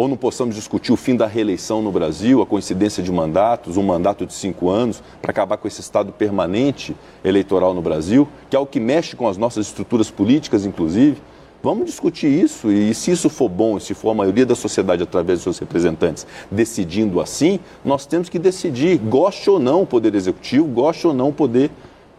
ou 0.00 0.08
não 0.08 0.16
possamos 0.16 0.54
discutir 0.54 0.92
o 0.92 0.96
fim 0.96 1.14
da 1.14 1.26
reeleição 1.26 1.82
no 1.82 1.92
Brasil, 1.92 2.40
a 2.40 2.46
coincidência 2.46 3.02
de 3.02 3.12
mandatos, 3.12 3.76
um 3.76 3.82
mandato 3.82 4.24
de 4.24 4.32
cinco 4.32 4.70
anos, 4.70 5.02
para 5.20 5.30
acabar 5.30 5.58
com 5.58 5.68
esse 5.68 5.82
estado 5.82 6.10
permanente 6.10 6.96
eleitoral 7.22 7.74
no 7.74 7.82
Brasil, 7.82 8.26
que 8.48 8.56
é 8.56 8.58
o 8.58 8.64
que 8.64 8.80
mexe 8.80 9.14
com 9.14 9.28
as 9.28 9.36
nossas 9.36 9.66
estruturas 9.66 10.10
políticas, 10.10 10.64
inclusive. 10.64 11.20
Vamos 11.62 11.84
discutir 11.84 12.28
isso 12.28 12.72
e 12.72 12.94
se 12.94 13.10
isso 13.10 13.28
for 13.28 13.50
bom, 13.50 13.78
se 13.78 13.92
for 13.92 14.12
a 14.12 14.14
maioria 14.14 14.46
da 14.46 14.54
sociedade 14.54 15.02
através 15.02 15.40
dos 15.40 15.42
seus 15.42 15.58
representantes 15.58 16.26
decidindo 16.50 17.20
assim, 17.20 17.60
nós 17.84 18.06
temos 18.06 18.30
que 18.30 18.38
decidir, 18.38 18.96
goste 18.96 19.50
ou 19.50 19.60
não 19.60 19.82
o 19.82 19.86
Poder 19.86 20.14
Executivo, 20.14 20.64
goste 20.64 21.06
ou 21.06 21.12
não 21.12 21.28
o 21.28 21.32
Poder 21.34 21.70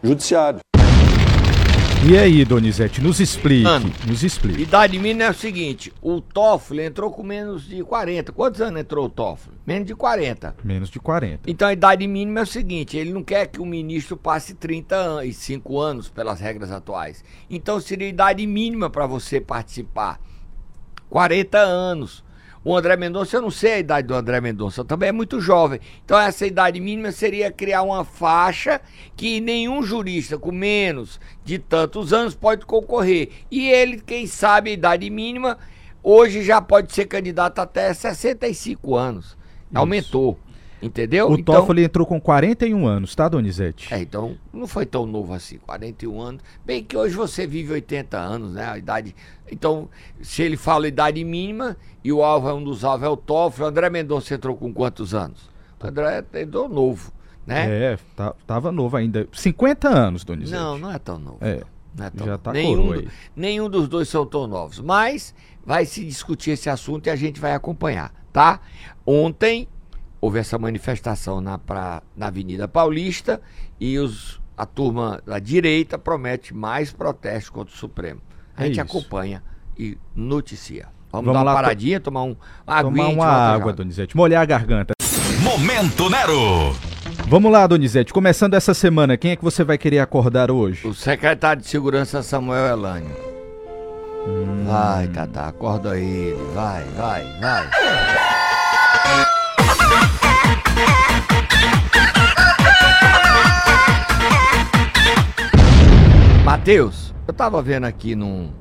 Judiciário. 0.03 0.59
E 2.03 2.17
aí, 2.17 2.43
Donizete, 2.43 2.99
nos 2.99 3.19
explique, 3.19 3.61
Mano, 3.63 3.93
nos 4.07 4.23
explique. 4.23 4.63
Idade 4.63 4.97
mínima 4.97 5.25
é 5.25 5.29
o 5.29 5.35
seguinte: 5.35 5.93
o 6.01 6.19
Toffoli 6.19 6.81
entrou 6.81 7.11
com 7.11 7.21
menos 7.21 7.67
de 7.67 7.83
40. 7.83 8.31
Quantos 8.31 8.59
anos 8.59 8.81
entrou 8.81 9.05
o 9.05 9.09
Toffoli? 9.09 9.55
Menos 9.67 9.87
de 9.87 9.93
40. 9.93 10.55
Menos 10.63 10.89
de 10.89 10.99
40. 10.99 11.49
Então 11.49 11.67
a 11.67 11.73
idade 11.73 12.07
mínima 12.07 12.39
é 12.39 12.43
o 12.43 12.47
seguinte: 12.47 12.97
ele 12.97 13.13
não 13.13 13.23
quer 13.23 13.45
que 13.45 13.61
o 13.61 13.65
ministro 13.67 14.17
passe 14.17 14.55
35 14.55 15.79
anos 15.79 16.09
pelas 16.09 16.39
regras 16.39 16.71
atuais. 16.71 17.23
Então 17.47 17.79
seria 17.79 18.09
idade 18.09 18.47
mínima 18.47 18.89
para 18.89 19.05
você 19.05 19.39
participar: 19.39 20.19
40 21.07 21.59
anos. 21.59 22.23
O 22.63 22.77
André 22.77 22.95
Mendonça, 22.95 23.37
eu 23.37 23.41
não 23.41 23.49
sei 23.49 23.73
a 23.73 23.79
idade 23.79 24.07
do 24.07 24.13
André 24.13 24.39
Mendonça, 24.39 24.85
também 24.85 25.09
é 25.09 25.11
muito 25.11 25.41
jovem. 25.41 25.79
Então 26.05 26.19
essa 26.19 26.45
idade 26.45 26.79
mínima 26.79 27.11
seria 27.11 27.51
criar 27.51 27.81
uma 27.81 28.05
faixa 28.05 28.79
que 29.15 29.41
nenhum 29.41 29.81
jurista 29.81 30.37
com 30.37 30.51
menos 30.51 31.19
de 31.43 31.57
tantos 31.57 32.13
anos 32.13 32.35
pode 32.35 32.65
concorrer. 32.65 33.29
E 33.49 33.67
ele, 33.67 33.99
quem 33.99 34.27
sabe 34.27 34.69
a 34.69 34.73
idade 34.73 35.09
mínima, 35.09 35.57
hoje 36.03 36.43
já 36.43 36.61
pode 36.61 36.93
ser 36.93 37.05
candidato 37.05 37.57
até 37.59 37.91
65 37.91 38.95
anos. 38.95 39.35
Aumentou. 39.73 40.37
Entendeu? 40.81 41.29
O 41.29 41.41
Toffoli 41.43 41.83
entrou 41.83 42.07
com 42.07 42.19
41 42.19 42.87
anos, 42.87 43.13
tá, 43.13 43.29
Donizete? 43.29 43.93
É, 43.93 43.99
então 44.01 44.35
não 44.51 44.65
foi 44.65 44.85
tão 44.85 45.05
novo 45.05 45.33
assim, 45.33 45.57
41 45.59 46.19
anos. 46.19 46.41
Bem 46.65 46.83
que 46.83 46.97
hoje 46.97 47.15
você 47.15 47.45
vive 47.45 47.71
80 47.73 48.17
anos, 48.17 48.53
né? 48.53 48.65
A 48.65 48.77
idade. 48.77 49.15
Então, 49.51 49.87
se 50.21 50.41
ele 50.41 50.57
fala 50.57 50.87
idade 50.87 51.23
mínima 51.23 51.77
e 52.03 52.11
o 52.11 52.23
alvo 52.23 52.49
é 52.49 52.53
um 52.53 52.63
dos 52.63 52.83
alvos 52.83 53.05
é 53.05 53.09
o 53.09 53.15
Toffoli, 53.17 53.65
o 53.65 53.67
André 53.69 53.89
Mendonça 53.91 54.33
entrou 54.33 54.55
com 54.55 54.73
quantos 54.73 55.13
anos? 55.13 55.49
O 55.79 55.85
André 55.87 56.23
entrou 56.35 56.67
novo, 56.67 57.11
né? 57.45 57.93
É, 57.93 57.99
tá- 58.15 58.33
tava 58.47 58.71
novo 58.71 58.97
ainda. 58.97 59.27
50 59.31 59.87
anos, 59.87 60.23
Donizete. 60.23 60.59
Não, 60.59 60.77
não 60.79 60.91
é 60.91 60.97
tão 60.97 61.19
novo. 61.19 61.37
É, 61.41 61.61
Não 61.95 62.05
é 62.05 62.09
tão 62.09 62.25
já 62.25 62.31
novo. 62.33 62.43
tá 62.43 62.53
nenhum, 62.53 62.87
coroa 62.87 63.01
do- 63.03 63.11
nenhum 63.35 63.69
dos 63.69 63.87
dois 63.87 64.09
são 64.09 64.25
tão 64.25 64.47
novos. 64.47 64.79
Mas 64.79 65.35
vai 65.63 65.85
se 65.85 66.03
discutir 66.03 66.51
esse 66.51 66.69
assunto 66.71 67.05
e 67.05 67.09
a 67.11 67.15
gente 67.15 67.39
vai 67.39 67.53
acompanhar, 67.53 68.11
tá? 68.33 68.59
Ontem 69.05 69.67
houve 70.21 70.37
essa 70.39 70.57
manifestação 70.57 71.41
na, 71.41 71.57
pra, 71.57 72.01
na 72.15 72.27
Avenida 72.27 72.67
Paulista 72.67 73.41
e 73.79 73.97
os, 73.97 74.39
a 74.55 74.65
turma 74.65 75.19
da 75.25 75.39
direita 75.39 75.97
promete 75.97 76.53
mais 76.53 76.91
protestos 76.93 77.49
contra 77.49 77.73
o 77.73 77.77
Supremo. 77.77 78.21
A 78.55 78.61
É 78.63 78.67
gente 78.67 78.73
isso. 78.75 78.81
acompanha 78.97 79.41
e 79.77 79.97
noticia. 80.15 80.87
Vamos, 81.11 81.25
Vamos 81.25 81.33
dar 81.33 81.39
uma 81.39 81.43
lá, 81.43 81.53
paradinha, 81.55 81.99
tomar 81.99 82.23
um 82.23 82.35
Tomar 82.65 82.77
aguinha 82.79 83.09
e 83.11 83.15
uma 83.15 83.25
já. 83.25 83.53
água, 83.53 83.73
Donizete. 83.73 84.15
Molhar 84.15 84.41
a 84.41 84.45
garganta. 84.45 84.93
Momento 85.43 86.09
Nero. 86.09 86.73
Vamos 87.27 87.51
lá, 87.51 87.65
Donizete. 87.67 88.13
Começando 88.13 88.53
essa 88.53 88.73
semana, 88.73 89.17
quem 89.17 89.31
é 89.31 89.35
que 89.35 89.43
você 89.43 89.63
vai 89.63 89.77
querer 89.77 89.99
acordar 89.99 90.51
hoje? 90.51 90.87
O 90.87 90.93
secretário 90.93 91.61
de 91.61 91.67
Segurança 91.67 92.21
Samuel 92.21 92.67
Elânio. 92.67 93.15
Hum. 94.27 94.65
Vai, 94.67 95.07
Tata, 95.07 95.47
acorda 95.47 95.97
ele. 95.97 96.37
Vai, 96.53 96.83
vai, 96.95 97.23
vai. 97.39 97.69
Matheus, 106.45 107.13
eu 107.27 107.33
tava 107.33 107.61
vendo 107.61 107.85
aqui 107.85 108.15
num, 108.15 108.51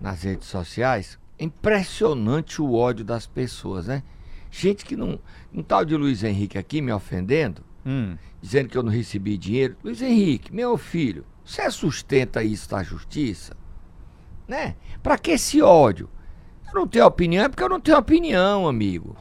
nas 0.00 0.22
redes 0.22 0.48
sociais, 0.48 1.18
impressionante 1.38 2.60
o 2.60 2.74
ódio 2.74 3.04
das 3.04 3.26
pessoas, 3.26 3.86
né? 3.86 4.02
Gente 4.50 4.84
que 4.84 4.96
não. 4.96 5.18
Um 5.52 5.62
tal 5.62 5.84
de 5.84 5.96
Luiz 5.96 6.22
Henrique 6.22 6.58
aqui 6.58 6.80
me 6.80 6.92
ofendendo, 6.92 7.62
Hum, 7.84 8.16
dizendo 8.40 8.68
que 8.68 8.78
eu 8.78 8.82
não 8.82 8.92
recebi 8.92 9.36
dinheiro. 9.36 9.76
Luiz 9.82 10.00
Henrique, 10.00 10.54
meu 10.54 10.78
filho, 10.78 11.24
você 11.44 11.68
sustenta 11.70 12.42
isso 12.42 12.70
da 12.70 12.82
justiça? 12.82 13.56
Né? 14.46 14.76
Pra 15.02 15.18
que 15.18 15.32
esse 15.32 15.60
ódio? 15.60 16.08
Eu 16.68 16.74
não 16.80 16.86
tenho 16.86 17.06
opinião, 17.06 17.44
é 17.44 17.48
porque 17.48 17.62
eu 17.62 17.68
não 17.68 17.80
tenho 17.80 17.98
opinião, 17.98 18.68
amigo. 18.68 19.16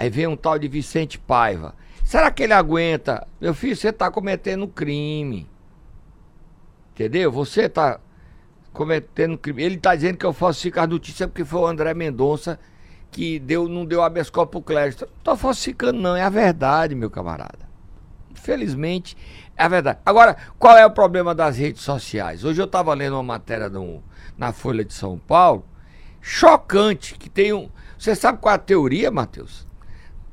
Aí 0.00 0.08
vem 0.08 0.26
um 0.26 0.34
tal 0.34 0.58
de 0.58 0.66
Vicente 0.66 1.18
Paiva. 1.18 1.74
Será 2.02 2.30
que 2.30 2.42
ele 2.42 2.54
aguenta? 2.54 3.28
Meu 3.38 3.52
filho, 3.52 3.76
você 3.76 3.92
tá 3.92 4.10
cometendo 4.10 4.66
crime. 4.66 5.46
Entendeu? 6.94 7.30
Você 7.30 7.68
tá 7.68 8.00
cometendo 8.72 9.36
crime. 9.36 9.62
Ele 9.62 9.76
tá 9.76 9.94
dizendo 9.94 10.16
que 10.16 10.24
eu 10.24 10.32
falsifico 10.32 10.80
as 10.80 10.88
notícias 10.88 11.28
porque 11.28 11.44
foi 11.44 11.60
o 11.60 11.66
André 11.66 11.92
Mendonça 11.92 12.58
que 13.10 13.38
deu, 13.38 13.68
não 13.68 13.84
deu 13.84 14.02
habeas 14.02 14.30
corpus 14.30 14.62
crédito. 14.64 15.02
Não 15.02 15.22
tô 15.22 15.36
falsificando, 15.36 16.00
não. 16.00 16.16
É 16.16 16.22
a 16.22 16.30
verdade, 16.30 16.94
meu 16.94 17.10
camarada. 17.10 17.68
Infelizmente, 18.30 19.14
é 19.54 19.64
a 19.64 19.68
verdade. 19.68 19.98
Agora, 20.06 20.34
qual 20.58 20.78
é 20.78 20.86
o 20.86 20.90
problema 20.90 21.34
das 21.34 21.58
redes 21.58 21.82
sociais? 21.82 22.42
Hoje 22.42 22.58
eu 22.58 22.64
estava 22.64 22.94
lendo 22.94 23.16
uma 23.16 23.22
matéria 23.22 23.68
no- 23.68 24.02
na 24.38 24.50
Folha 24.50 24.82
de 24.82 24.94
São 24.94 25.18
Paulo, 25.18 25.62
chocante, 26.22 27.16
que 27.18 27.28
tem 27.28 27.52
um. 27.52 27.68
Você 27.98 28.14
sabe 28.14 28.38
qual 28.38 28.52
é 28.52 28.56
a 28.56 28.58
teoria, 28.58 29.10
Matheus? 29.10 29.68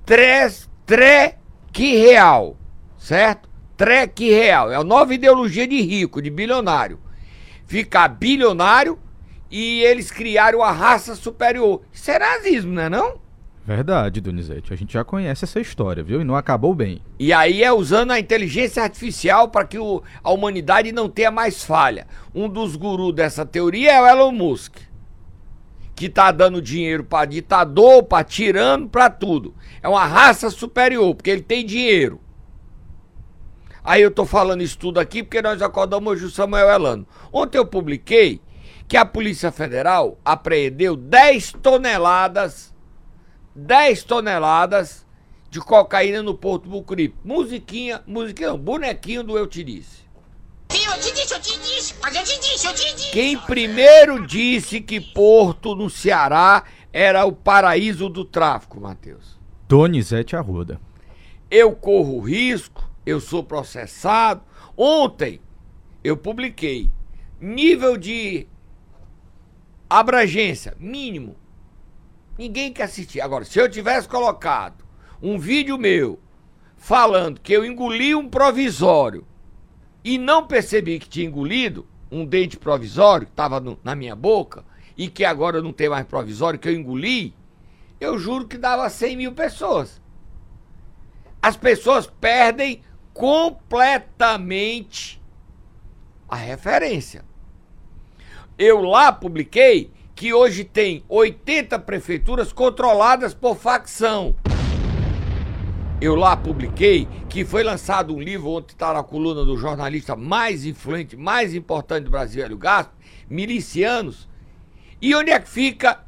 Tres, 0.08 0.70
treque 0.86 1.98
real, 1.98 2.56
certo? 2.98 3.50
Treque 3.76 4.30
real. 4.32 4.72
É 4.72 4.76
a 4.78 4.84
nova 4.84 5.14
ideologia 5.14 5.68
de 5.68 5.82
rico, 5.82 6.22
de 6.22 6.30
bilionário. 6.30 6.98
Ficar 7.66 8.08
bilionário 8.08 8.98
e 9.52 9.82
eles 9.82 10.10
criaram 10.10 10.64
a 10.64 10.72
raça 10.72 11.14
superior. 11.14 11.82
Isso 11.92 12.10
é 12.10 12.18
nazismo, 12.20 12.72
não 12.72 12.82
é 12.84 12.90
não? 12.90 13.28
verdade, 13.66 14.22
Donizete. 14.22 14.72
A 14.72 14.78
gente 14.78 14.94
já 14.94 15.04
conhece 15.04 15.44
essa 15.44 15.60
história, 15.60 16.02
viu? 16.02 16.22
E 16.22 16.24
não 16.24 16.38
acabou 16.38 16.74
bem. 16.74 17.02
E 17.20 17.34
aí 17.34 17.62
é 17.62 17.74
usando 17.74 18.12
a 18.12 18.20
inteligência 18.20 18.82
artificial 18.82 19.50
para 19.50 19.66
que 19.68 19.78
o- 19.78 20.02
a 20.24 20.32
humanidade 20.32 20.94
não 20.94 21.10
tenha 21.10 21.30
mais 21.30 21.66
falha. 21.66 22.08
Um 22.34 22.48
dos 22.48 22.78
gurus 22.78 23.14
dessa 23.14 23.46
teoria 23.46 23.92
é 23.92 24.02
o 24.02 24.08
Elon 24.08 24.32
Musk, 24.32 24.78
que 25.98 26.08
tá 26.08 26.32
dando 26.32 26.62
dinheiro 26.62 27.04
para 27.04 27.26
ditador, 27.26 28.04
para 28.04 28.24
tirano, 28.24 28.88
para 28.88 29.10
tudo. 29.10 29.56
É 29.82 29.90
uma 29.90 30.06
raça 30.06 30.50
superior, 30.50 31.16
porque 31.16 31.32
ele 31.32 31.42
tem 31.42 31.66
dinheiro. 31.66 32.22
Aí 33.84 34.02
eu 34.04 34.12
tô 34.12 34.24
falando 34.24 34.62
isso 34.62 34.78
tudo 34.78 35.00
aqui 35.00 35.24
porque 35.24 35.42
nós 35.42 35.62
acordamos 35.62 36.14
hoje 36.14 36.26
o 36.26 36.30
Samuel 36.30 36.70
Elano. 36.70 37.08
Ontem 37.34 37.58
eu 37.58 37.66
publiquei 37.66 38.40
que 38.88 38.96
a 38.96 39.06
Polícia 39.06 39.52
Federal 39.52 40.20
apreendeu 40.24 40.96
10 40.96 41.54
toneladas 41.64 42.74
10 43.56 44.04
toneladas 44.04 45.04
de 45.50 45.60
cocaína 45.60 46.22
no 46.22 46.36
Porto 46.36 46.70
Bucuripe. 46.70 47.18
Musiquinha, 47.24 48.04
musiquinha 48.06 48.50
não, 48.50 48.58
bonequinho 48.58 49.24
do 49.24 49.36
Eu 49.36 49.48
Te 49.48 49.64
Disse. 49.64 50.07
Eu 50.70 51.00
te 51.00 51.14
disse, 51.14 51.34
eu 51.34 51.40
te 51.40 51.60
disse, 51.60 51.96
mas 52.02 52.16
eu 52.16 52.24
te 52.24 52.40
disse, 52.40 52.68
eu 52.68 52.74
te 52.74 52.96
disse. 52.96 53.12
Quem 53.12 53.38
primeiro 53.38 54.26
disse 54.26 54.82
que 54.82 55.00
Porto, 55.00 55.76
no 55.76 55.90
Ceará, 55.90 56.64
era 56.92 57.26
o 57.26 57.32
paraíso 57.32 58.10
do 58.10 58.26
tráfico, 58.26 58.80
Matheus? 58.80 59.38
Donizete 59.68 60.36
Arruda. 60.36 60.80
Eu 61.50 61.74
corro 61.74 62.20
risco, 62.20 62.90
eu 63.06 63.20
sou 63.20 63.44
processado. 63.44 64.42
Ontem 64.76 65.40
eu 66.04 66.18
publiquei 66.18 66.90
nível 67.40 67.98
de 67.98 68.48
abrangência 69.90 70.76
mínimo. 70.80 71.36
Ninguém 72.38 72.72
quer 72.72 72.84
assistir. 72.84 73.22
Agora, 73.22 73.46
se 73.46 73.60
eu 73.60 73.70
tivesse 73.70 74.08
colocado 74.08 74.86
um 75.22 75.38
vídeo 75.40 75.78
meu 75.78 76.20
falando 76.76 77.42
que 77.42 77.54
eu 77.54 77.66
engoli 77.66 78.14
um 78.14 78.30
provisório 78.30 79.26
e 80.08 80.18
não 80.18 80.48
percebi 80.48 80.98
que 81.00 81.10
tinha 81.10 81.28
engolido 81.28 81.86
um 82.10 82.26
dente 82.26 82.56
provisório 82.56 83.28
que 83.28 83.34
estava 83.34 83.62
na 83.84 83.94
minha 83.94 84.16
boca 84.16 84.64
e 84.96 85.10
que 85.10 85.26
agora 85.26 85.62
não 85.62 85.74
tem 85.74 85.90
mais 85.90 86.08
provisório, 86.08 86.58
que 86.58 86.70
eu 86.70 86.74
engoli, 86.74 87.36
eu 88.00 88.18
juro 88.18 88.48
que 88.48 88.58
dava 88.58 88.90
100 88.90 89.18
mil 89.18 89.34
pessoas. 89.34 90.02
as 91.42 91.58
pessoas 91.58 92.08
perdem 92.08 92.82
completamente 93.14 95.22
a 96.30 96.38
referência. 96.38 97.26
Eu 98.58 98.84
lá 98.84 99.12
publiquei 99.12 99.92
que 100.16 100.34
hoje 100.34 100.64
tem 100.64 101.04
80 101.10 101.78
prefeituras 101.80 102.54
controladas 102.54 103.34
por 103.34 103.58
facção. 103.58 104.34
Eu 106.00 106.14
lá 106.14 106.38
publiquei 106.38 107.08
que 107.28 107.44
foi 107.44 107.64
lançado 107.64 108.16
um 108.16 108.22
livro, 108.22 108.50
ontem 108.50 108.74
está 108.74 108.94
na 108.94 109.02
coluna 109.02 109.44
do 109.44 109.58
jornalista 109.58 110.16
mais 110.16 110.64
influente, 110.64 111.18
mais 111.18 111.56
importante 111.56 112.04
do 112.04 112.12
Brasil, 112.12 112.44
Hélio 112.46 112.58
Gaspar, 112.58 112.94
Milicianos. 113.28 114.30
E 115.02 115.16
onde 115.16 115.32
é 115.32 115.40
que 115.40 115.50
fica 115.50 116.04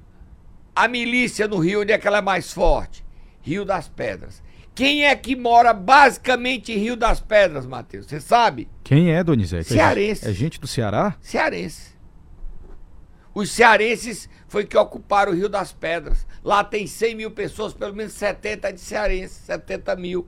a 0.76 0.88
milícia 0.88 1.48
no 1.48 1.58
Rio? 1.58 1.82
Onde 1.82 1.92
é 1.92 1.98
que 1.98 2.08
ela 2.08 2.20
é 2.20 2.22
mais 2.22 2.54
forte? 2.54 3.04
Rio 3.42 3.66
das 3.66 3.88
Pedras. 3.88 4.44
Quem 4.76 5.06
é 5.06 5.16
que 5.16 5.36
mora 5.36 5.74
basicamente 5.74 6.72
em 6.72 6.78
Rio 6.78 6.96
das 6.96 7.20
Pedras, 7.20 7.66
Matheus? 7.66 8.06
Você 8.06 8.22
sabe? 8.22 8.70
Quem 8.84 9.12
é, 9.12 9.24
Donizete? 9.24 9.70
Cearense. 9.70 10.30
É 10.30 10.32
gente 10.32 10.60
do 10.60 10.68
Ceará? 10.68 11.16
Cearense. 11.20 11.98
Os 13.34 13.52
cearenses 13.52 14.30
foi 14.50 14.66
que 14.66 14.78
ocuparam 14.78 15.32
o 15.32 15.36
Rio 15.36 15.48
das 15.48 15.72
Pedras. 15.72 16.28
Lá 16.44 16.64
tem 16.64 16.88
100 16.88 17.16
mil 17.16 17.32
pessoas, 17.32 17.74
pelo 17.74 17.96
menos 17.96 18.14
70 18.14 18.74
de 18.74 18.82
cearense, 18.82 19.36
70 19.46 19.96
mil. 19.96 20.28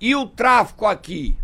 E 0.00 0.16
o 0.16 0.26
tráfico 0.26 0.86
aqui? 0.86 1.36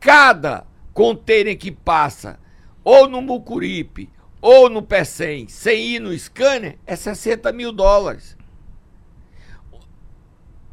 Cada 0.00 0.66
container 0.92 1.56
que 1.56 1.70
passa, 1.70 2.38
ou 2.82 3.08
no 3.08 3.22
Mucuripe, 3.22 4.10
ou 4.40 4.68
no 4.68 4.82
Pecém, 4.82 5.48
sem 5.48 5.94
ir 5.94 6.00
no 6.00 6.16
scanner, 6.18 6.78
é 6.84 6.96
60 6.96 7.50
mil 7.52 7.72
dólares. 7.72 8.36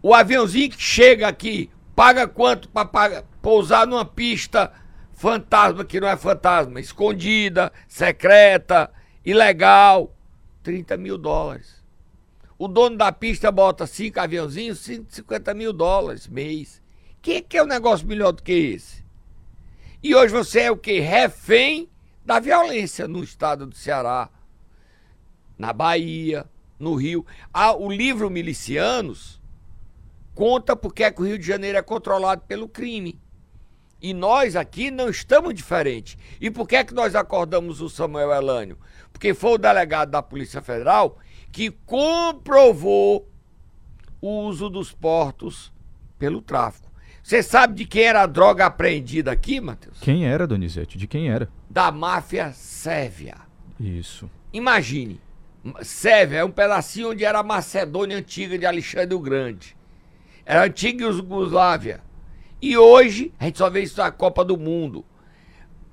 O 0.01 0.13
aviãozinho 0.13 0.71
que 0.71 0.81
chega 0.81 1.27
aqui, 1.27 1.69
paga 1.95 2.27
quanto 2.27 2.67
para 2.69 3.23
pousar 3.41 3.85
numa 3.85 4.03
pista 4.03 4.73
fantasma 5.21 5.85
que 5.85 5.99
não 5.99 6.07
é 6.07 6.17
fantasma, 6.17 6.79
escondida, 6.79 7.71
secreta, 7.87 8.91
ilegal, 9.23 10.15
30 10.63 10.97
mil 10.97 11.15
dólares. 11.15 11.79
O 12.57 12.67
dono 12.67 12.97
da 12.97 13.11
pista 13.11 13.51
bota 13.51 13.85
cinco 13.85 14.19
aviãozinhos, 14.19 14.79
150 14.79 15.53
mil 15.53 15.71
dólares 15.71 16.27
mês. 16.27 16.81
Que 17.21 17.39
que 17.39 17.55
é 17.55 17.63
um 17.63 17.67
negócio 17.67 18.07
melhor 18.07 18.31
do 18.31 18.41
que 18.41 18.51
esse? 18.51 19.05
E 20.01 20.15
hoje 20.15 20.33
você 20.33 20.61
é 20.61 20.71
o 20.71 20.77
que? 20.77 20.99
Refém 20.99 21.87
da 22.25 22.39
violência 22.39 23.07
no 23.07 23.23
estado 23.23 23.67
do 23.67 23.75
Ceará, 23.75 24.27
na 25.55 25.71
Bahia, 25.71 26.49
no 26.79 26.95
Rio. 26.95 27.23
Ah, 27.53 27.75
o 27.75 27.91
livro 27.91 28.27
Milicianos 28.27 29.39
conta 30.33 30.75
porque 30.75 31.03
é 31.03 31.11
que 31.11 31.21
o 31.21 31.25
Rio 31.25 31.37
de 31.37 31.45
Janeiro 31.45 31.77
é 31.77 31.83
controlado 31.83 32.41
pelo 32.47 32.67
crime. 32.67 33.21
E 34.01 34.13
nós 34.13 34.55
aqui 34.55 34.89
não 34.89 35.09
estamos 35.09 35.53
diferentes. 35.53 36.17
E 36.39 36.49
por 36.49 36.67
que 36.67 36.75
é 36.75 36.83
que 36.83 36.93
nós 36.93 37.15
acordamos 37.15 37.81
o 37.81 37.89
Samuel 37.89 38.31
Elânio? 38.31 38.77
Porque 39.13 39.33
foi 39.33 39.51
o 39.51 39.57
delegado 39.57 40.09
da 40.09 40.21
Polícia 40.21 40.61
Federal 40.61 41.17
que 41.51 41.69
comprovou 41.85 43.29
o 44.19 44.41
uso 44.45 44.69
dos 44.69 44.91
portos 44.91 45.71
pelo 46.17 46.41
tráfico. 46.41 46.89
Você 47.21 47.43
sabe 47.43 47.75
de 47.75 47.85
quem 47.85 48.03
era 48.03 48.23
a 48.23 48.25
droga 48.25 48.65
apreendida 48.65 49.31
aqui, 49.31 49.61
Matheus? 49.61 49.99
Quem 49.99 50.25
era, 50.25 50.47
Donizete? 50.47 50.97
De 50.97 51.05
quem 51.05 51.29
era? 51.29 51.49
Da 51.69 51.91
máfia 51.91 52.51
Sérvia. 52.51 53.35
Isso. 53.79 54.29
Imagine, 54.51 55.19
Sérvia 55.81 56.39
é 56.39 56.43
um 56.43 56.51
pedacinho 56.51 57.11
onde 57.11 57.23
era 57.23 57.39
a 57.39 57.43
Macedônia 57.43 58.17
antiga 58.17 58.57
de 58.57 58.65
Alexandre 58.65 59.13
o 59.13 59.19
Grande. 59.19 59.75
Era 60.45 60.61
a 60.61 60.65
antiga 60.65 61.05
Yugoslávia. 61.05 62.01
E 62.61 62.77
hoje, 62.77 63.33
a 63.39 63.45
gente 63.45 63.57
só 63.57 63.69
vê 63.69 63.81
isso 63.81 63.99
na 63.99 64.11
Copa 64.11 64.45
do 64.45 64.57
Mundo. 64.57 65.03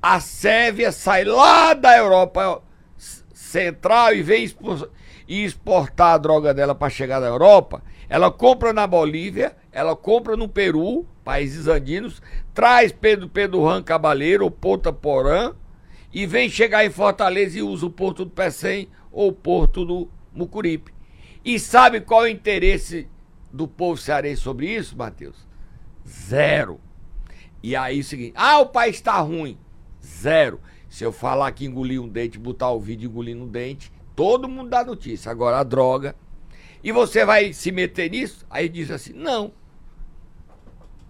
A 0.02 0.20
Sérvia 0.20 0.92
sai 0.92 1.24
lá 1.24 1.72
da 1.72 1.96
Europa 1.96 2.62
Central 3.32 4.14
e 4.14 4.22
vem 4.22 4.46
exportar 5.26 6.14
a 6.14 6.18
droga 6.18 6.52
dela 6.52 6.74
para 6.74 6.90
chegar 6.90 7.20
na 7.20 7.26
Europa. 7.26 7.82
Ela 8.08 8.30
compra 8.30 8.72
na 8.72 8.86
Bolívia, 8.86 9.56
ela 9.72 9.96
compra 9.96 10.36
no 10.36 10.48
Peru, 10.48 11.06
países 11.24 11.66
andinos, 11.66 12.20
traz 12.52 12.92
Pedro 12.92 13.28
Pedro 13.28 13.64
Ran 13.64 13.82
Cabaleiro 13.82 14.44
ou 14.44 14.50
Ponta 14.50 14.92
Porã 14.92 15.54
e 16.12 16.26
vem 16.26 16.48
chegar 16.48 16.84
em 16.84 16.90
Fortaleza 16.90 17.58
e 17.58 17.62
usa 17.62 17.86
o 17.86 17.90
Porto 17.90 18.24
do 18.24 18.30
Pecém 18.30 18.88
ou 19.10 19.28
o 19.28 19.32
Porto 19.32 19.84
do 19.84 20.08
Mucuripe. 20.32 20.92
E 21.44 21.58
sabe 21.58 22.00
qual 22.02 22.26
é 22.26 22.28
o 22.28 22.32
interesse 22.32 23.08
do 23.50 23.66
povo 23.66 23.98
cearense 23.98 24.42
sobre 24.42 24.66
isso, 24.66 24.96
Matheus? 24.96 25.47
Zero. 26.08 26.80
E 27.62 27.76
aí 27.76 28.00
o 28.00 28.04
seguinte, 28.04 28.32
ah, 28.34 28.60
o 28.60 28.66
país 28.66 28.96
está 28.96 29.18
ruim. 29.20 29.58
Zero. 30.02 30.60
Se 30.88 31.04
eu 31.04 31.12
falar 31.12 31.52
que 31.52 31.66
engoli 31.66 31.98
um 31.98 32.08
dente, 32.08 32.38
botar 32.38 32.70
o 32.70 32.80
vídeo 32.80 33.10
engolindo 33.10 33.44
um 33.44 33.48
dente, 33.48 33.92
todo 34.16 34.48
mundo 34.48 34.70
dá 34.70 34.84
notícia. 34.84 35.30
Agora 35.30 35.58
a 35.58 35.62
droga. 35.62 36.16
E 36.82 36.92
você 36.92 37.24
vai 37.24 37.52
se 37.52 37.70
meter 37.70 38.10
nisso? 38.10 38.46
Aí 38.48 38.68
diz 38.68 38.90
assim: 38.90 39.12
não. 39.12 39.52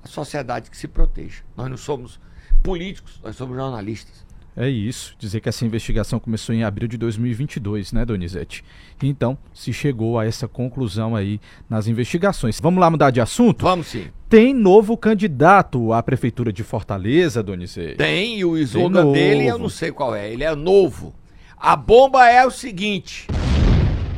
A 0.02 0.08
sociedade 0.08 0.70
que 0.70 0.76
se 0.76 0.88
proteja. 0.88 1.44
Nós 1.56 1.68
não 1.68 1.76
somos 1.76 2.20
políticos, 2.62 3.20
nós 3.22 3.37
somos 3.37 3.56
jornalistas. 3.56 4.26
É 4.61 4.68
isso, 4.68 5.14
dizer 5.21 5.38
que 5.38 5.49
essa 5.49 5.64
investigação 5.64 6.18
começou 6.18 6.53
em 6.53 6.64
abril 6.64 6.88
de 6.88 6.99
2022, 6.99 7.92
né, 7.92 8.05
Donizete? 8.05 8.64
Então, 9.01 9.38
se 9.55 9.73
chegou 9.73 10.18
a 10.18 10.27
essa 10.27 10.49
conclusão 10.49 11.14
aí 11.14 11.40
nas 11.71 11.87
investigações. 11.87 12.59
Vamos 12.61 12.81
lá 12.81 12.90
mudar 12.90 13.12
de 13.12 13.21
assunto? 13.21 13.62
Vamos 13.62 13.87
sim. 13.87 14.09
Tem 14.29 14.53
novo 14.53 14.97
candidato 14.97 15.92
à 15.92 16.03
prefeitura 16.03 16.53
de 16.53 16.64
Fortaleza, 16.64 17.40
Donizete? 17.40 17.99
Tem, 17.99 18.40
e 18.40 18.44
o 18.44 18.59
slogan 18.59 19.12
dele 19.12 19.47
eu 19.47 19.59
não 19.59 19.68
sei 19.68 19.92
qual 19.92 20.12
é, 20.12 20.29
ele 20.29 20.42
é 20.42 20.53
novo. 20.57 21.14
A 21.57 21.77
bomba 21.77 22.29
é 22.29 22.44
o 22.44 22.51
seguinte: 22.51 23.29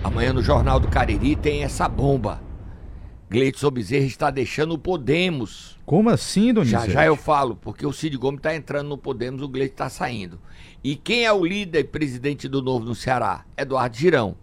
amanhã 0.02 0.32
no 0.32 0.42
Jornal 0.42 0.80
do 0.80 0.88
Cariri 0.88 1.36
tem 1.36 1.64
essa 1.64 1.86
bomba. 1.86 2.40
Gleidson 3.30 3.70
Bezerra 3.70 4.04
está 4.04 4.28
deixando 4.28 4.72
o 4.74 4.78
Podemos. 4.78 5.78
Como 5.86 6.10
assim, 6.10 6.52
Donizete? 6.52 6.86
Já 6.88 6.92
já 6.92 7.06
eu 7.06 7.14
falo, 7.14 7.54
porque 7.54 7.86
o 7.86 7.92
Cid 7.92 8.16
Gomes 8.16 8.38
está 8.38 8.54
entrando 8.54 8.88
no 8.88 8.98
Podemos, 8.98 9.40
o 9.40 9.48
Gleidson 9.48 9.72
está 9.72 9.88
saindo. 9.88 10.40
E 10.82 10.96
quem 10.96 11.24
é 11.24 11.32
o 11.32 11.44
líder 11.44 11.80
e 11.80 11.84
presidente 11.84 12.48
do 12.48 12.60
Novo 12.60 12.84
no 12.84 12.94
Ceará? 12.94 13.44
Eduardo 13.56 13.96
Girão. 13.96 14.36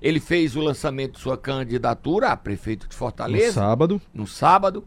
Ele 0.00 0.18
fez 0.18 0.56
o 0.56 0.60
lançamento 0.60 1.16
de 1.16 1.20
sua 1.20 1.36
candidatura 1.36 2.28
a 2.28 2.36
prefeito 2.36 2.88
de 2.88 2.96
Fortaleza. 2.96 3.46
No 3.46 3.52
sábado. 3.52 4.02
No 4.14 4.26
sábado. 4.26 4.84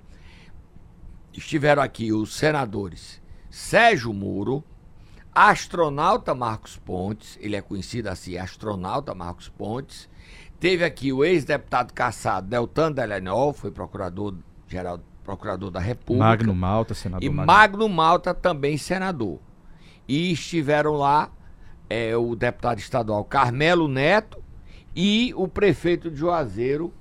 Estiveram 1.32 1.82
aqui 1.82 2.12
os 2.12 2.34
senadores 2.34 3.22
Sérgio 3.54 4.12
Muro, 4.12 4.64
astronauta 5.32 6.34
Marcos 6.34 6.76
Pontes, 6.76 7.38
ele 7.40 7.56
é 7.56 7.62
conhecido 7.62 8.08
assim, 8.08 8.36
astronauta 8.36 9.14
Marcos 9.14 9.48
Pontes, 9.48 10.10
Teve 10.64 10.86
aqui 10.86 11.12
o 11.12 11.26
ex-deputado 11.26 11.92
caçado 11.92 12.48
Deltan 12.48 12.90
Delenol, 12.90 13.52
foi 13.52 13.70
procurador-geral, 13.70 14.98
procurador 15.22 15.70
da 15.70 15.82
República. 15.82 16.26
Magno 16.26 16.56
Malta, 16.56 16.94
senador. 16.94 17.22
E 17.22 17.30
Magno, 17.30 17.46
Magno 17.46 17.90
Malta 17.90 18.34
também 18.34 18.78
senador. 18.78 19.42
E 20.08 20.32
estiveram 20.32 20.94
lá 20.94 21.30
é, 21.90 22.16
o 22.16 22.34
deputado 22.34 22.80
estadual 22.80 23.26
Carmelo 23.26 23.90
Neto 23.90 24.42
e 24.96 25.34
o 25.36 25.50
prefeito 25.50 26.10
de 26.10 26.16
Juazeiro, 26.16 26.94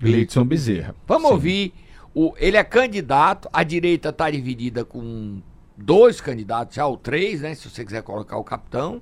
Gleidson 0.00 0.44
Bezerra. 0.44 0.96
Vamos 1.06 1.28
Sim. 1.28 1.34
ouvir. 1.34 1.74
O, 2.12 2.34
ele 2.36 2.56
é 2.56 2.64
candidato, 2.64 3.48
a 3.52 3.62
direita 3.62 4.08
está 4.08 4.28
dividida 4.28 4.84
com 4.84 5.40
dois 5.76 6.20
candidatos, 6.20 6.74
já 6.74 6.84
ou 6.84 6.96
três, 6.96 7.42
né? 7.42 7.54
Se 7.54 7.70
você 7.70 7.84
quiser 7.84 8.02
colocar 8.02 8.36
o 8.38 8.42
capitão. 8.42 9.00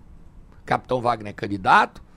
Capitão 0.67 1.01
Wagner 1.01 1.31
é 1.31 1.33
candidato. 1.33 2.12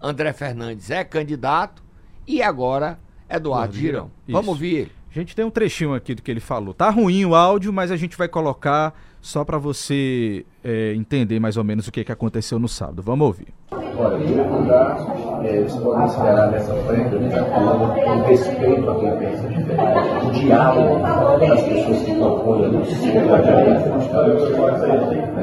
André 0.00 0.32
Fernandes 0.32 0.90
é 0.90 1.04
candidato 1.04 1.82
e 2.26 2.42
agora 2.42 2.98
Eduardo 3.28 3.74
Girão. 3.76 4.10
Vamos 4.28 4.48
ouvir 4.48 4.74
ele. 4.74 4.92
A 5.10 5.14
gente 5.18 5.34
tem 5.34 5.44
um 5.44 5.50
trechinho 5.50 5.94
aqui 5.94 6.14
do 6.14 6.22
que 6.22 6.30
ele 6.30 6.40
falou. 6.40 6.72
Tá 6.72 6.90
ruim 6.90 7.24
o 7.24 7.34
áudio, 7.34 7.72
mas 7.72 7.90
a 7.90 7.96
gente 7.96 8.16
vai 8.16 8.28
colocar 8.28 8.94
só 9.20 9.44
para 9.44 9.58
você 9.58 10.44
é, 10.64 10.94
entender 10.94 11.38
mais 11.38 11.56
ou 11.56 11.64
menos 11.64 11.88
o 11.88 11.92
que, 11.92 12.04
que 12.04 12.12
aconteceu 12.12 12.58
no 12.58 12.68
sábado. 12.68 13.02
Vamos 13.02 13.26
ouvir. 13.26 13.48
Olha, 13.70 14.16
em 14.16 14.26
primeiro 14.26 14.52
lugar, 14.52 14.96
é, 15.44 15.62
vocês 15.62 15.74
podem 15.82 16.06
esperar 16.06 16.50
dessa 16.50 16.74
frente 16.74 17.16
um 17.16 18.22
respeito 18.22 18.90
a 18.90 18.94
quem 18.94 19.16
pensa 19.18 19.48
diferente, 19.48 20.24
um 20.24 20.30
diálogo 20.30 21.00
com 21.00 21.52
as 21.52 21.62
pessoas 21.62 22.02
que 22.02 22.14
compõem 22.14 22.76
a 22.76 22.84
sociedade. 22.84 23.88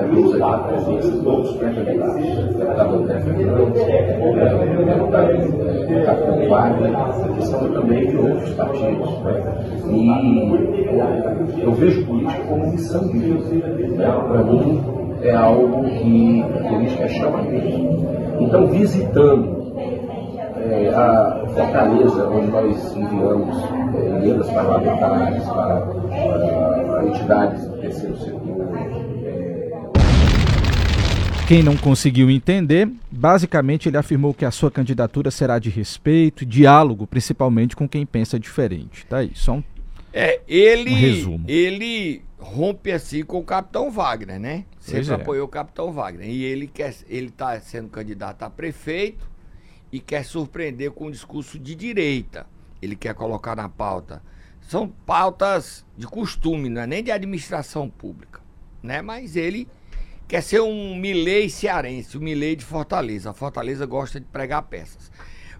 Vamos 0.05 0.41
aqui 0.41 0.63
presentes 0.67 1.23
todos 1.23 1.49
os 1.49 1.57
pré-candidatos. 1.57 2.25
Deputado 2.55 2.95
André 2.95 3.19
Fernandes, 3.21 3.83
deputado 3.83 5.05
Capitão 6.05 6.49
Wagner, 6.49 6.91
que 7.35 7.45
são 7.45 7.71
também 7.71 8.07
de 8.07 8.17
outros 8.17 8.49
partidos. 8.53 9.09
E 9.89 11.61
eu 11.61 11.71
vejo 11.73 12.05
política 12.05 12.43
como 12.47 12.71
missão 12.71 13.07
de 13.07 13.19
vida. 13.19 14.11
Para 14.27 14.43
mim, 14.43 14.83
é 15.27 15.35
algo 15.35 15.83
que 15.85 16.41
a 16.41 16.69
política 16.69 17.07
chama 17.09 17.41
mesmo. 17.43 18.05
Então, 18.39 18.67
visitando 18.67 19.65
é, 20.57 20.89
a 20.89 21.45
Fortaleza, 21.53 22.27
onde 22.29 22.47
nós 22.47 22.95
enviamos 22.95 23.57
é, 23.95 24.07
emendas 24.07 24.49
parlamentares 24.49 25.43
para, 25.43 25.81
para 25.81 27.05
entidades 27.07 27.67
do 27.67 27.77
terceiro 27.77 28.17
setor, 28.17 28.41
Quem 31.47 31.61
não 31.61 31.77
conseguiu 31.77 32.29
entender, 32.31 32.89
basicamente 33.11 33.87
ele 33.87 33.97
afirmou 33.97 34.33
que 34.33 34.45
a 34.45 34.51
sua 34.51 34.71
candidatura 34.71 35.29
será 35.29 35.59
de 35.59 35.69
respeito 35.69 36.45
diálogo, 36.45 37.05
principalmente 37.05 37.75
com 37.75 37.87
quem 37.87 38.05
pensa 38.05 38.39
diferente. 38.39 39.05
Tá 39.05 39.17
aí, 39.17 39.31
só 39.35 39.53
um 39.53 39.63
É, 40.17 40.39
ele, 40.47 40.91
Um 40.91 40.95
resumo. 40.95 41.45
ele 41.45 42.23
rompe 42.39 42.89
assim 42.89 43.21
com 43.21 43.39
o 43.39 43.43
Capitão 43.43 43.91
Wagner, 43.91 44.39
né? 44.39 44.63
Sempre 44.79 45.11
é. 45.11 45.13
apoiou 45.13 45.45
o 45.45 45.49
Capitão 45.49 45.91
Wagner. 45.91 46.29
E 46.29 46.45
ele 46.45 46.67
quer, 46.67 46.95
ele 47.09 47.29
tá 47.29 47.59
sendo 47.59 47.89
candidato 47.89 48.43
a 48.43 48.49
prefeito 48.49 49.29
e 49.91 49.99
quer 49.99 50.23
surpreender 50.23 50.91
com 50.91 51.07
um 51.07 51.11
discurso 51.11 51.59
de 51.59 51.75
direita. 51.75 52.47
Ele 52.81 52.95
quer 52.95 53.13
colocar 53.13 53.57
na 53.57 53.67
pauta. 53.67 54.23
São 54.61 54.87
pautas 54.87 55.85
de 55.97 56.07
costume, 56.07 56.69
não 56.69 56.83
é 56.83 56.87
nem 56.87 57.03
de 57.03 57.11
administração 57.11 57.89
pública, 57.89 58.39
né? 58.81 59.01
Mas 59.01 59.35
ele 59.35 59.67
quer 60.29 60.41
ser 60.41 60.61
um 60.61 60.95
Milley 60.95 61.49
cearense, 61.49 62.17
um 62.17 62.21
Milley 62.21 62.55
de 62.55 62.63
Fortaleza. 62.63 63.31
A 63.31 63.33
Fortaleza 63.33 63.85
gosta 63.85 64.17
de 64.17 64.25
pregar 64.27 64.63
peças. 64.63 65.11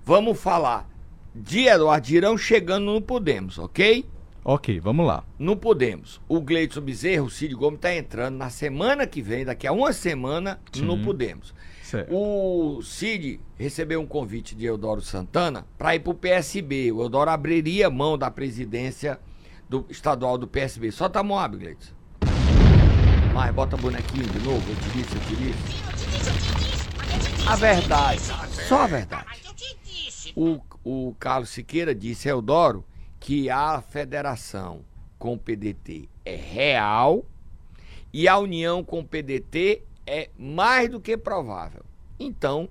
Vamos 0.06 0.40
falar 0.40 0.90
de 1.36 1.68
Eduardo 1.68 2.08
Girão 2.08 2.38
chegando 2.38 2.86
no 2.86 3.02
Podemos, 3.02 3.60
ok? 3.60 4.06
Ok, 4.48 4.80
vamos 4.80 5.08
lá. 5.08 5.24
Não 5.40 5.58
podemos. 5.58 6.22
O 6.30 6.40
Gleidson 6.40 6.82
Bezerra, 6.82 7.24
o 7.24 7.32
Cid 7.32 7.56
Gomes, 7.56 7.80
tá 7.80 7.96
entrando 7.96 8.38
na 8.38 8.52
semana 8.52 9.08
que 9.08 9.20
vem, 9.20 9.44
daqui 9.44 9.66
a 9.66 9.72
uma 9.72 9.92
semana, 9.92 10.60
não 10.78 11.02
podemos. 11.02 11.52
Certo. 11.82 12.14
O 12.14 12.80
Cid 12.84 13.40
recebeu 13.58 14.00
um 14.00 14.06
convite 14.06 14.54
de 14.54 14.66
Eudoro 14.66 15.02
Santana 15.02 15.66
para 15.80 15.96
ir 15.96 16.02
pro 16.02 16.14
PSB. 16.14 16.92
O 16.92 17.02
Eudoro 17.02 17.32
abriria 17.32 17.90
mão 17.90 18.20
da 18.20 18.30
presidência 18.30 19.20
do 19.68 19.84
estadual 19.90 20.38
do 20.38 20.48
PSB. 20.48 20.92
Só 20.92 21.10
tá 21.10 21.24
Moab, 21.24 21.58
Gleidson. 21.58 21.96
Mas 23.34 23.52
bota 23.52 23.76
bonequinho 23.76 24.28
de 24.28 24.40
novo, 24.42 24.64
eu 24.70 24.76
te 24.76 24.90
disse, 24.90 25.16
eu 25.16 25.22
te 25.22 25.36
disse. 25.38 27.50
A 27.50 27.56
verdade, 27.56 28.22
só 28.70 28.84
a 28.84 28.88
verdade. 28.88 29.26
O, 30.36 30.60
o 30.84 31.16
Carlos 31.20 31.50
Siqueira 31.50 31.96
disse 31.96 32.30
a 32.30 32.34
Eudoro 32.34 32.86
que 33.26 33.50
a 33.50 33.82
federação 33.82 34.86
com 35.18 35.34
o 35.34 35.38
PDT 35.40 36.08
é 36.24 36.36
real 36.36 37.26
e 38.14 38.28
a 38.28 38.38
união 38.38 38.84
com 38.84 39.00
o 39.00 39.04
PDT 39.04 39.82
é 40.06 40.30
mais 40.38 40.92
do 40.92 41.02
que 41.02 41.18
provável. 41.18 41.84
Então, 42.20 42.70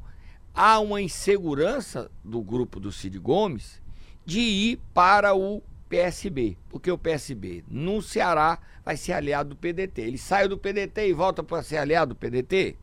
há 0.55 0.79
uma 0.79 1.03
insegurança 1.03 2.09
do 2.23 2.41
grupo 2.41 2.79
do 2.79 2.93
Cid 2.93 3.19
Gomes 3.19 3.83
de 4.25 4.39
ir 4.39 4.81
para 4.95 5.35
o 5.35 5.61
PSB, 5.89 6.57
porque 6.71 6.89
o 6.89 6.97
PSB 6.97 7.65
no 7.67 8.01
Ceará 8.01 8.61
vai 8.85 8.97
ser 8.97 9.15
aliado 9.15 9.49
do 9.49 9.57
PDT. 9.57 10.03
Ele 10.03 10.19
sai 10.19 10.47
do 10.47 10.57
PDT 10.57 11.09
e 11.09 11.13
volta 11.13 11.43
para 11.43 11.65
ser 11.65 11.79
aliado 11.79 12.15
do 12.15 12.17
PDT? 12.17 12.77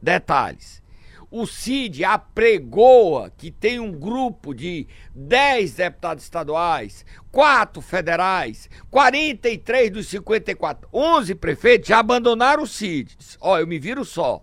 Detalhes. 0.00 0.82
O 1.30 1.46
Cid 1.46 2.04
apregoa 2.04 3.30
que 3.36 3.50
tem 3.50 3.78
um 3.78 3.92
grupo 3.92 4.54
de 4.54 4.86
10 5.14 5.74
deputados 5.74 6.24
estaduais, 6.24 7.04
4 7.30 7.82
federais, 7.82 8.70
43 8.90 9.90
dos 9.90 10.08
54, 10.08 10.88
11 10.90 11.34
prefeitos 11.34 11.88
já 11.88 11.98
abandonaram 11.98 12.62
o 12.62 12.66
Cid. 12.66 13.14
Ó, 13.40 13.58
eu 13.58 13.66
me 13.66 13.78
viro 13.78 14.06
só. 14.06 14.42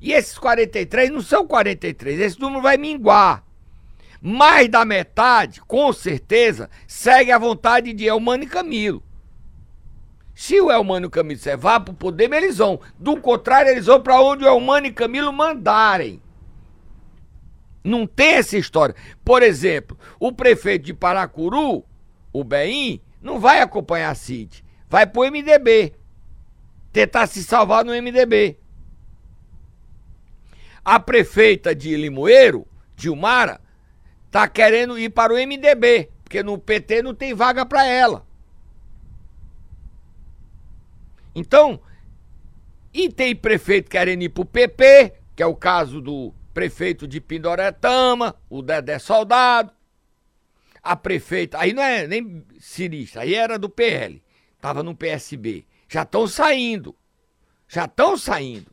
E 0.00 0.12
esses 0.12 0.36
43 0.36 1.10
não 1.10 1.22
são 1.22 1.46
43, 1.46 2.18
esse 2.18 2.40
número 2.40 2.62
vai 2.62 2.76
minguar. 2.76 3.44
Mais 4.20 4.68
da 4.68 4.84
metade, 4.84 5.60
com 5.60 5.92
certeza, 5.92 6.68
segue 6.86 7.30
a 7.30 7.38
vontade 7.38 7.92
de 7.92 8.06
Elmano 8.06 8.42
e 8.42 8.48
Camilo. 8.48 9.02
Se 10.34 10.60
o 10.60 10.70
Elmano 10.70 11.06
e 11.06 11.08
o 11.08 11.10
Camilo 11.10 11.36
disser 11.36 11.56
vá 11.56 11.78
pro 11.78 11.94
poder, 11.94 12.32
eles 12.32 12.58
vão. 12.58 12.80
Do 12.98 13.20
contrário, 13.20 13.70
eles 13.70 13.86
vão 13.86 14.00
para 14.00 14.20
onde 14.20 14.42
o 14.42 14.48
Elmano 14.48 14.86
e 14.86 14.92
Camilo 14.92 15.32
mandarem. 15.32 16.23
Não 17.84 18.06
tem 18.06 18.36
essa 18.36 18.56
história. 18.56 18.96
Por 19.22 19.42
exemplo, 19.42 19.98
o 20.18 20.32
prefeito 20.32 20.86
de 20.86 20.94
Paracuru, 20.94 21.84
o 22.32 22.42
Beim, 22.42 23.02
não 23.20 23.38
vai 23.38 23.60
acompanhar 23.60 24.10
a 24.10 24.14
Cid. 24.14 24.64
Vai 24.88 25.06
pro 25.06 25.30
MDB. 25.30 25.94
Tentar 26.90 27.26
se 27.26 27.44
salvar 27.44 27.84
no 27.84 27.92
MDB. 27.92 28.58
A 30.82 30.98
prefeita 30.98 31.74
de 31.74 31.94
Limoeiro, 31.96 32.66
Dilmara, 32.96 33.60
tá 34.30 34.48
querendo 34.48 34.98
ir 34.98 35.10
para 35.10 35.32
o 35.32 35.36
MDB, 35.36 36.10
porque 36.22 36.42
no 36.42 36.58
PT 36.58 37.02
não 37.02 37.14
tem 37.14 37.34
vaga 37.34 37.64
para 37.66 37.84
ela. 37.86 38.26
Então, 41.34 41.80
e 42.92 43.08
tem 43.08 43.34
prefeito 43.34 43.90
querendo 43.90 44.22
ir 44.22 44.28
pro 44.28 44.44
PP, 44.44 45.14
que 45.34 45.42
é 45.42 45.46
o 45.46 45.54
caso 45.54 46.00
do 46.00 46.32
prefeito 46.54 47.06
de 47.06 47.20
Pindoretama, 47.20 48.40
o 48.48 48.62
Dedé 48.62 48.98
Soldado. 48.98 49.72
A 50.80 50.94
prefeita, 50.94 51.58
aí 51.58 51.72
não 51.72 51.82
é 51.82 52.06
nem 52.06 52.44
cirista, 52.60 53.20
aí 53.20 53.34
era 53.34 53.58
do 53.58 53.68
PL, 53.68 54.22
tava 54.60 54.82
no 54.82 54.94
PSB. 54.94 55.66
Já 55.88 56.02
estão 56.02 56.26
saindo. 56.28 56.94
Já 57.66 57.86
estão 57.86 58.16
saindo. 58.16 58.70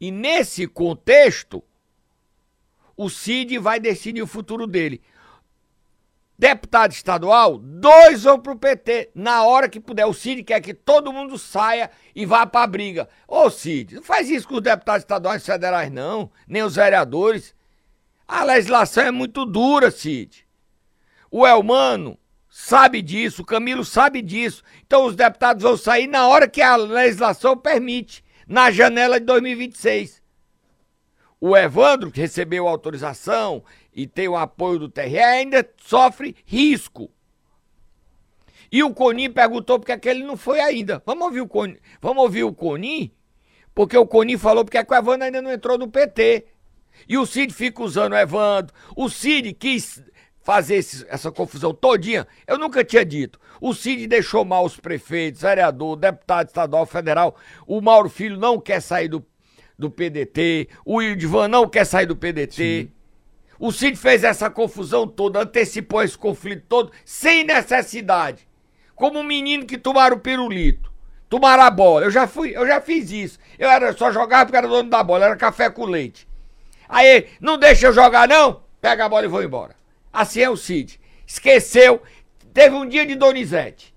E 0.00 0.10
nesse 0.10 0.66
contexto, 0.66 1.62
o 2.96 3.08
Cid 3.08 3.58
vai 3.58 3.80
decidir 3.80 4.22
o 4.22 4.26
futuro 4.26 4.66
dele. 4.66 5.00
Deputado 6.38 6.92
estadual, 6.92 7.58
dois 7.58 8.22
vão 8.22 8.38
pro 8.38 8.54
PT. 8.54 9.10
Na 9.12 9.42
hora 9.44 9.68
que 9.68 9.80
puder. 9.80 10.06
O 10.06 10.14
Cid 10.14 10.44
quer 10.44 10.60
que 10.60 10.72
todo 10.72 11.12
mundo 11.12 11.36
saia 11.36 11.90
e 12.14 12.24
vá 12.24 12.46
pra 12.46 12.64
briga. 12.66 13.08
Ô 13.26 13.50
Cid, 13.50 13.96
não 13.96 14.02
faz 14.04 14.30
isso 14.30 14.46
com 14.46 14.54
os 14.54 14.62
deputados 14.62 15.02
estaduais 15.02 15.42
e 15.42 15.46
federais, 15.46 15.90
não. 15.90 16.30
Nem 16.46 16.62
os 16.62 16.76
vereadores. 16.76 17.56
A 18.26 18.44
legislação 18.44 19.04
é 19.04 19.10
muito 19.10 19.44
dura, 19.44 19.90
Cid. 19.90 20.46
O 21.28 21.44
Elmano 21.44 22.16
sabe 22.48 23.02
disso, 23.02 23.42
o 23.42 23.46
Camilo 23.46 23.84
sabe 23.84 24.22
disso. 24.22 24.62
Então 24.86 25.06
os 25.06 25.16
deputados 25.16 25.64
vão 25.64 25.76
sair 25.76 26.06
na 26.06 26.28
hora 26.28 26.46
que 26.46 26.62
a 26.62 26.76
legislação 26.76 27.56
permite, 27.56 28.24
na 28.46 28.70
janela 28.70 29.18
de 29.18 29.26
2026. 29.26 30.22
O 31.40 31.56
Evandro, 31.56 32.10
que 32.10 32.20
recebeu 32.20 32.66
autorização 32.66 33.62
e 33.98 34.06
tem 34.06 34.28
o 34.28 34.36
apoio 34.36 34.78
do 34.78 34.88
TRE, 34.88 35.18
ainda 35.18 35.68
sofre 35.76 36.36
risco. 36.46 37.10
E 38.70 38.80
o 38.84 38.94
Conim 38.94 39.28
perguntou 39.28 39.76
porque 39.76 39.90
é 39.90 39.98
que 39.98 40.08
ele 40.08 40.22
não 40.22 40.36
foi 40.36 40.60
ainda. 40.60 41.02
Vamos 41.04 41.24
ouvir 41.24 41.40
o 41.40 41.48
Conim, 41.48 41.76
vamos 42.00 42.22
ouvir 42.22 42.44
o 42.44 42.54
Conim? 42.54 43.10
Porque 43.74 43.96
o 43.98 44.06
Conim 44.06 44.38
falou 44.38 44.64
porque 44.64 44.78
é 44.78 44.84
que 44.84 44.92
o 44.92 44.96
Evandro 44.96 45.24
ainda 45.24 45.42
não 45.42 45.50
entrou 45.50 45.76
no 45.76 45.88
PT. 45.88 46.46
E 47.08 47.18
o 47.18 47.26
Cid 47.26 47.52
fica 47.52 47.82
usando 47.82 48.12
o 48.12 48.16
Evandro. 48.16 48.72
O 48.94 49.08
Cid 49.08 49.52
quis 49.54 50.00
fazer 50.44 50.76
esse- 50.76 51.04
essa 51.08 51.32
confusão 51.32 51.74
todinha. 51.74 52.24
Eu 52.46 52.56
nunca 52.56 52.84
tinha 52.84 53.04
dito. 53.04 53.40
O 53.60 53.74
Cid 53.74 54.06
deixou 54.06 54.44
mal 54.44 54.64
os 54.64 54.76
prefeitos, 54.78 55.40
vereador, 55.42 55.96
deputado 55.96 56.46
estadual, 56.46 56.86
federal. 56.86 57.34
O 57.66 57.80
Mauro 57.80 58.08
Filho 58.08 58.36
não 58.36 58.60
quer 58.60 58.80
sair 58.80 59.08
do, 59.08 59.24
do 59.76 59.90
PDT. 59.90 60.68
O 60.84 61.02
Ildivan 61.02 61.48
não 61.48 61.68
quer 61.68 61.84
sair 61.84 62.06
do 62.06 62.14
PDT. 62.14 62.90
O 63.58 63.72
Cid 63.72 63.96
fez 63.96 64.22
essa 64.22 64.48
confusão 64.48 65.06
toda, 65.06 65.42
antecipou 65.42 66.02
esse 66.02 66.16
conflito 66.16 66.64
todo, 66.68 66.92
sem 67.04 67.44
necessidade. 67.44 68.48
Como 68.94 69.18
um 69.18 69.24
menino 69.24 69.66
que 69.66 69.76
tomaram 69.76 70.16
o 70.16 70.20
pirulito. 70.20 70.92
Tomaram 71.28 71.64
a 71.64 71.70
bola. 71.70 72.06
Eu 72.06 72.10
já 72.10 72.26
fui, 72.26 72.56
eu 72.56 72.66
já 72.66 72.80
fiz 72.80 73.10
isso. 73.10 73.38
Eu 73.58 73.68
era 73.68 73.92
só 73.92 74.12
jogava 74.12 74.46
porque 74.46 74.56
era 74.56 74.66
dono 74.68 74.88
da 74.88 75.02
bola, 75.02 75.26
era 75.26 75.36
café 75.36 75.68
com 75.68 75.84
leite. 75.84 76.26
Aí, 76.88 77.28
não 77.40 77.58
deixa 77.58 77.86
eu 77.88 77.92
jogar 77.92 78.26
não? 78.26 78.62
Pega 78.80 79.04
a 79.04 79.08
bola 79.08 79.24
e 79.24 79.28
vou 79.28 79.42
embora. 79.42 79.76
Assim 80.12 80.40
é 80.40 80.48
o 80.48 80.56
Cid. 80.56 80.98
Esqueceu. 81.26 82.02
Teve 82.54 82.74
um 82.74 82.88
dia 82.88 83.04
de 83.04 83.14
Donizete. 83.14 83.94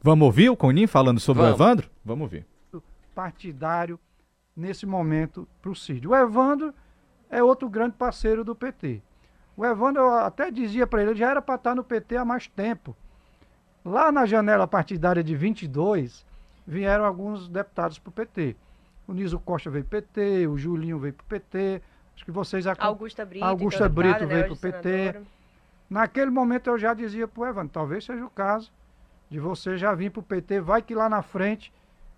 Vamos 0.00 0.26
ouvir 0.26 0.48
o 0.48 0.56
Conin 0.56 0.86
falando 0.86 1.20
sobre 1.20 1.42
Vamos. 1.42 1.58
o 1.58 1.62
Evandro? 1.62 1.90
Vamos 2.04 2.22
ouvir. 2.22 2.46
partidário 3.14 3.98
nesse 4.56 4.86
momento 4.86 5.46
para 5.60 5.70
o 5.70 5.74
Cid. 5.74 6.06
O 6.06 6.14
Evandro 6.14 6.74
é 7.34 7.42
outro 7.42 7.68
grande 7.68 7.96
parceiro 7.96 8.44
do 8.44 8.54
PT. 8.54 9.02
O 9.56 9.66
Evandro, 9.66 10.02
eu 10.02 10.14
até 10.18 10.50
dizia 10.50 10.86
para 10.86 11.02
ele, 11.02 11.10
ele 11.10 11.18
já 11.18 11.30
era 11.30 11.42
para 11.42 11.56
estar 11.56 11.74
no 11.74 11.82
PT 11.82 12.16
há 12.16 12.24
mais 12.24 12.46
tempo. 12.46 12.96
Lá 13.84 14.12
na 14.12 14.24
janela 14.24 14.66
partidária 14.66 15.22
de 15.22 15.34
22, 15.34 16.24
vieram 16.64 17.04
alguns 17.04 17.48
deputados 17.48 17.98
para 17.98 18.08
o 18.08 18.12
PT. 18.12 18.56
O 19.06 19.12
Niso 19.12 19.38
Costa 19.40 19.68
veio 19.68 19.84
pro 19.84 20.00
PT, 20.00 20.46
o 20.46 20.56
Julinho 20.56 20.98
veio 20.98 21.12
para 21.12 21.24
o 21.24 21.26
PT. 21.26 21.82
Acho 22.14 22.24
que 22.24 22.30
vocês 22.30 22.66
Augusta 22.66 23.24
Brito. 23.24 23.44
Augusta 23.44 23.88
deputada, 23.88 24.14
Brito 24.14 24.28
né, 24.28 24.34
veio 24.34 24.52
hoje 24.52 24.60
pro 24.60 24.72
PT. 24.72 24.88
senadora. 24.88 25.22
Naquele 25.90 26.30
momento 26.30 26.70
eu 26.70 26.78
já 26.78 26.94
dizia 26.94 27.26
pro 27.26 27.44
Evandro, 27.44 27.72
talvez 27.72 28.04
seja 28.04 28.24
o 28.24 28.30
caso 28.30 28.72
de 29.28 29.40
você 29.40 29.76
já 29.76 29.92
vir 29.92 30.10
pro 30.10 30.22
PT, 30.22 30.60
vai 30.60 30.80
que 30.80 30.94
lá 30.94 31.08
na 31.08 31.20
frente 31.20 31.72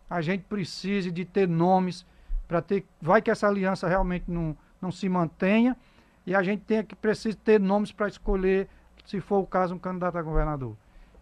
a 0.08 0.20
gente 0.20 0.44
precise 0.44 1.10
de 1.10 1.24
ter 1.24 1.48
nomes 1.48 2.06
para 2.46 2.62
ter, 2.62 2.84
vai 3.00 3.20
que 3.20 3.30
essa 3.30 3.48
aliança 3.48 3.88
realmente 3.88 4.30
não, 4.30 4.56
não 4.86 4.92
se 4.92 5.08
mantenha. 5.08 5.76
E 6.26 6.34
a 6.34 6.42
gente 6.42 6.62
tem 6.62 6.82
que 6.82 6.96
precisa 6.96 7.36
ter 7.44 7.60
nomes 7.60 7.92
para 7.92 8.08
escolher, 8.08 8.68
se 9.04 9.20
for 9.20 9.38
o 9.38 9.46
caso, 9.46 9.74
um 9.74 9.78
candidato 9.78 10.16
a 10.16 10.22
governador. 10.22 10.76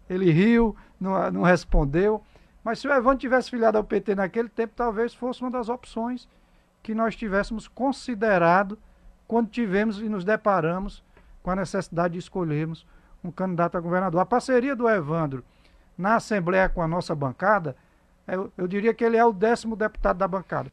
Ele 0.09 0.31
riu, 0.31 0.75
não, 0.99 1.31
não 1.31 1.41
respondeu. 1.43 2.23
Mas 2.63 2.79
se 2.79 2.87
o 2.87 2.93
Evandro 2.93 3.19
tivesse 3.19 3.49
filiado 3.49 3.77
ao 3.77 3.83
PT 3.83 4.15
naquele 4.15 4.49
tempo, 4.49 4.73
talvez 4.75 5.13
fosse 5.13 5.41
uma 5.41 5.51
das 5.51 5.69
opções 5.69 6.27
que 6.81 6.95
nós 6.95 7.15
tivéssemos 7.15 7.67
considerado 7.67 8.77
quando 9.27 9.49
tivemos 9.49 9.99
e 9.99 10.09
nos 10.09 10.23
deparamos 10.23 11.03
com 11.43 11.51
a 11.51 11.55
necessidade 11.55 12.13
de 12.13 12.19
escolhermos 12.19 12.85
um 13.23 13.31
candidato 13.31 13.77
a 13.77 13.79
governador. 13.79 14.21
A 14.21 14.25
parceria 14.25 14.75
do 14.75 14.89
Evandro 14.89 15.43
na 15.97 16.15
Assembleia 16.15 16.69
com 16.69 16.81
a 16.81 16.87
nossa 16.87 17.15
bancada, 17.15 17.75
eu, 18.27 18.51
eu 18.57 18.67
diria 18.67 18.93
que 18.93 19.03
ele 19.03 19.17
é 19.17 19.25
o 19.25 19.33
décimo 19.33 19.75
deputado 19.75 20.17
da 20.17 20.27
bancada. 20.27 20.71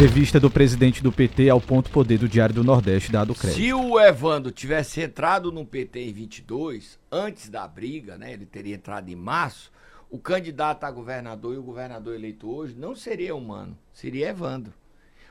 Entrevista 0.00 0.40
do 0.40 0.50
presidente 0.50 1.02
do 1.02 1.12
PT 1.12 1.50
ao 1.50 1.60
ponto 1.60 1.90
poder 1.90 2.16
do 2.16 2.26
Diário 2.26 2.54
do 2.54 2.64
Nordeste, 2.64 3.12
dado 3.12 3.34
crédito. 3.34 3.60
Se 3.60 3.70
o 3.74 4.00
Evandro 4.00 4.50
tivesse 4.50 5.02
entrado 5.02 5.52
no 5.52 5.66
PT 5.66 6.00
em 6.00 6.10
22, 6.10 6.98
antes 7.12 7.50
da 7.50 7.68
briga, 7.68 8.16
né, 8.16 8.32
ele 8.32 8.46
teria 8.46 8.76
entrado 8.76 9.10
em 9.10 9.14
março, 9.14 9.70
o 10.08 10.18
candidato 10.18 10.84
a 10.84 10.90
governador 10.90 11.54
e 11.54 11.58
o 11.58 11.62
governador 11.62 12.14
eleito 12.14 12.50
hoje 12.50 12.74
não 12.78 12.96
seria 12.96 13.36
humano, 13.36 13.76
seria 13.92 14.30
Evandro. 14.30 14.72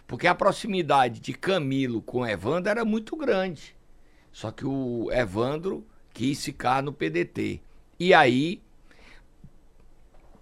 Porque 0.05 0.27
a 0.27 0.35
proximidade 0.35 1.19
de 1.19 1.33
Camilo 1.33 1.99
com 1.99 2.23
Evandro 2.23 2.69
era 2.69 2.85
muito 2.85 3.15
grande. 3.15 3.75
Só 4.31 4.51
que 4.51 4.67
o 4.67 5.11
Evandro 5.11 5.83
quis 6.13 6.45
ficar 6.45 6.83
no 6.83 6.93
PDT. 6.93 7.59
E 7.99 8.13
aí 8.13 8.61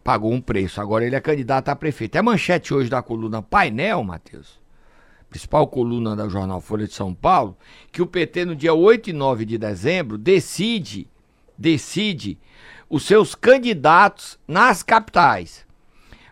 pagou 0.08 0.32
um 0.32 0.40
preço. 0.40 0.80
Agora 0.80 1.06
ele 1.06 1.18
é 1.18 1.20
candidato 1.20 1.68
a 1.68 1.76
prefeito. 1.76 2.18
É 2.18 2.22
manchete 2.22 2.74
hoje 2.74 2.90
da 2.90 3.02
coluna 3.02 3.42
Painel, 3.42 4.02
Matheus, 4.06 4.58
principal 5.30 5.68
coluna 5.68 6.16
do 6.16 6.30
jornal 6.30 6.62
Folha 6.62 6.88
de 6.88 6.94
São 6.94 7.14
Paulo, 7.14 7.58
que 7.92 8.02
o 8.02 8.08
PT 8.08 8.46
no 8.46 8.56
dia 8.56 8.74
8 8.74 9.10
e 9.10 9.14
9 9.14 9.44
de 9.44 9.58
dezembro 9.58 10.18
decide, 10.18 11.10
decide 11.58 12.40
os 12.90 13.04
seus 13.04 13.36
candidatos 13.36 14.40
nas 14.48 14.82
capitais. 14.82 15.66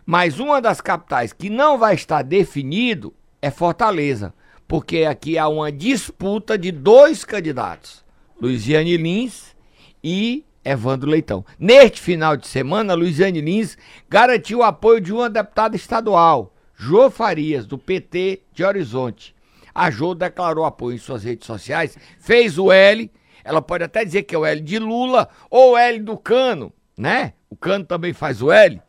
Mas 0.06 0.40
uma 0.40 0.58
das 0.58 0.80
capitais 0.80 1.34
que 1.34 1.50
não 1.50 1.76
vai 1.76 1.96
estar 1.96 2.22
definido 2.22 3.12
é 3.42 3.50
Fortaleza, 3.50 4.32
porque 4.66 5.02
aqui 5.02 5.36
há 5.36 5.48
uma 5.48 5.70
disputa 5.70 6.56
de 6.56 6.72
dois 6.72 7.26
candidatos, 7.26 8.02
Luiziane 8.40 8.96
Lins 8.96 9.54
e 10.02 10.45
Evandro 10.66 11.08
Leitão. 11.08 11.44
Neste 11.58 12.00
final 12.00 12.36
de 12.36 12.46
semana, 12.46 12.94
Luiziane 12.94 13.40
Lins 13.40 13.78
garantiu 14.08 14.58
o 14.58 14.62
apoio 14.64 15.00
de 15.00 15.12
uma 15.12 15.30
deputada 15.30 15.76
estadual, 15.76 16.52
Jô 16.74 17.08
Farias, 17.08 17.66
do 17.66 17.78
PT 17.78 18.42
de 18.52 18.64
Horizonte. 18.64 19.34
A 19.72 19.90
Jô 19.90 20.14
declarou 20.14 20.64
apoio 20.64 20.96
em 20.96 20.98
suas 20.98 21.22
redes 21.22 21.46
sociais, 21.46 21.96
fez 22.18 22.58
o 22.58 22.72
L, 22.72 23.10
ela 23.44 23.62
pode 23.62 23.84
até 23.84 24.04
dizer 24.04 24.24
que 24.24 24.34
é 24.34 24.38
o 24.38 24.44
L 24.44 24.60
de 24.60 24.78
Lula 24.78 25.28
ou 25.48 25.72
o 25.72 25.76
L 25.76 26.00
do 26.00 26.16
Cano, 26.16 26.72
né? 26.98 27.34
O 27.48 27.56
Cano 27.56 27.84
também 27.84 28.12
faz 28.12 28.42
o 28.42 28.50
L, 28.50 28.82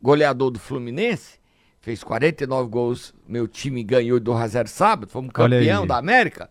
goleador 0.00 0.50
do 0.50 0.58
Fluminense, 0.58 1.38
fez 1.80 2.02
49 2.02 2.70
gols, 2.70 3.14
meu 3.28 3.46
time 3.46 3.84
ganhou 3.84 4.18
2 4.18 4.40
a 4.40 4.46
0 4.46 4.68
sábado, 4.68 5.10
fomos 5.10 5.32
campeão 5.32 5.86
da 5.86 5.98
América. 5.98 6.48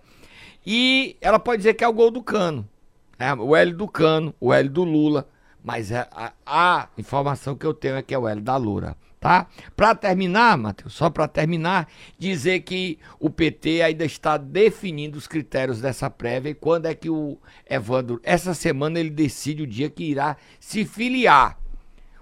E 0.66 1.18
ela 1.20 1.40
pode 1.40 1.58
dizer 1.58 1.74
que 1.74 1.84
é 1.84 1.88
o 1.88 1.94
gol 1.94 2.12
do 2.12 2.22
Cano. 2.22 2.70
É, 3.18 3.34
o 3.34 3.56
L 3.56 3.74
do 3.74 3.88
Cano, 3.88 4.34
o 4.40 4.54
L 4.54 4.70
do 4.70 4.84
Lula, 4.84 5.28
mas 5.64 5.92
a, 5.92 6.08
a, 6.12 6.34
a 6.46 6.90
informação 6.98 7.56
que 7.56 7.66
eu 7.66 7.74
tenho 7.74 7.96
é 7.96 8.02
que 8.02 8.14
é 8.14 8.18
o 8.18 8.28
L 8.28 8.42
da 8.42 8.58
Lula 8.58 8.98
tá? 9.24 9.48
Para 9.74 9.96
terminar, 9.96 10.58
Matheus, 10.58 10.94
só 10.94 11.10
para 11.10 11.30
terminar, 11.30 11.90
dizer 12.20 12.60
que 12.60 13.00
o 13.18 13.30
PT 13.30 13.82
ainda 13.82 14.04
está 14.04 14.36
definindo 14.36 15.18
os 15.18 15.28
critérios 15.28 15.80
dessa 15.80 16.10
prévia 16.10 16.50
e 16.50 16.54
quando 16.54 16.88
é 16.88 16.94
que 16.94 17.10
o 17.10 17.38
Evandro, 17.66 18.20
essa 18.22 18.54
semana 18.54 19.00
ele 19.00 19.10
decide 19.10 19.64
o 19.64 19.68
dia 19.68 19.90
que 19.90 20.04
irá 20.04 20.36
se 20.60 20.84
filiar. 20.84 21.58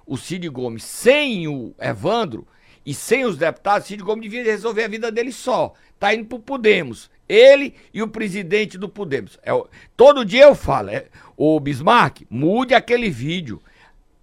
O 0.05 0.15
Cid 0.15 0.47
Gomes 0.49 0.83
sem 0.83 1.47
o 1.47 1.73
Evandro 1.79 2.45
e 2.85 2.93
sem 2.93 3.25
os 3.25 3.35
deputados, 3.35 3.87
Cid 3.87 4.03
Gomes 4.03 4.29
devia 4.29 4.43
resolver 4.43 4.83
a 4.83 4.87
vida 4.87 5.11
dele 5.11 5.31
só. 5.31 5.73
Tá 5.99 6.13
indo 6.13 6.25
pro 6.25 6.39
Podemos. 6.39 7.09
Ele 7.31 7.73
e 7.93 8.01
o 8.01 8.07
presidente 8.07 8.77
do 8.77 8.89
Podemos. 8.89 9.39
É, 9.43 9.51
todo 9.95 10.25
dia 10.25 10.43
eu 10.43 10.55
falo, 10.55 10.89
é, 10.89 11.05
o 11.37 11.59
Bismarck, 11.59 12.23
mude 12.29 12.73
aquele 12.73 13.09
vídeo 13.09 13.61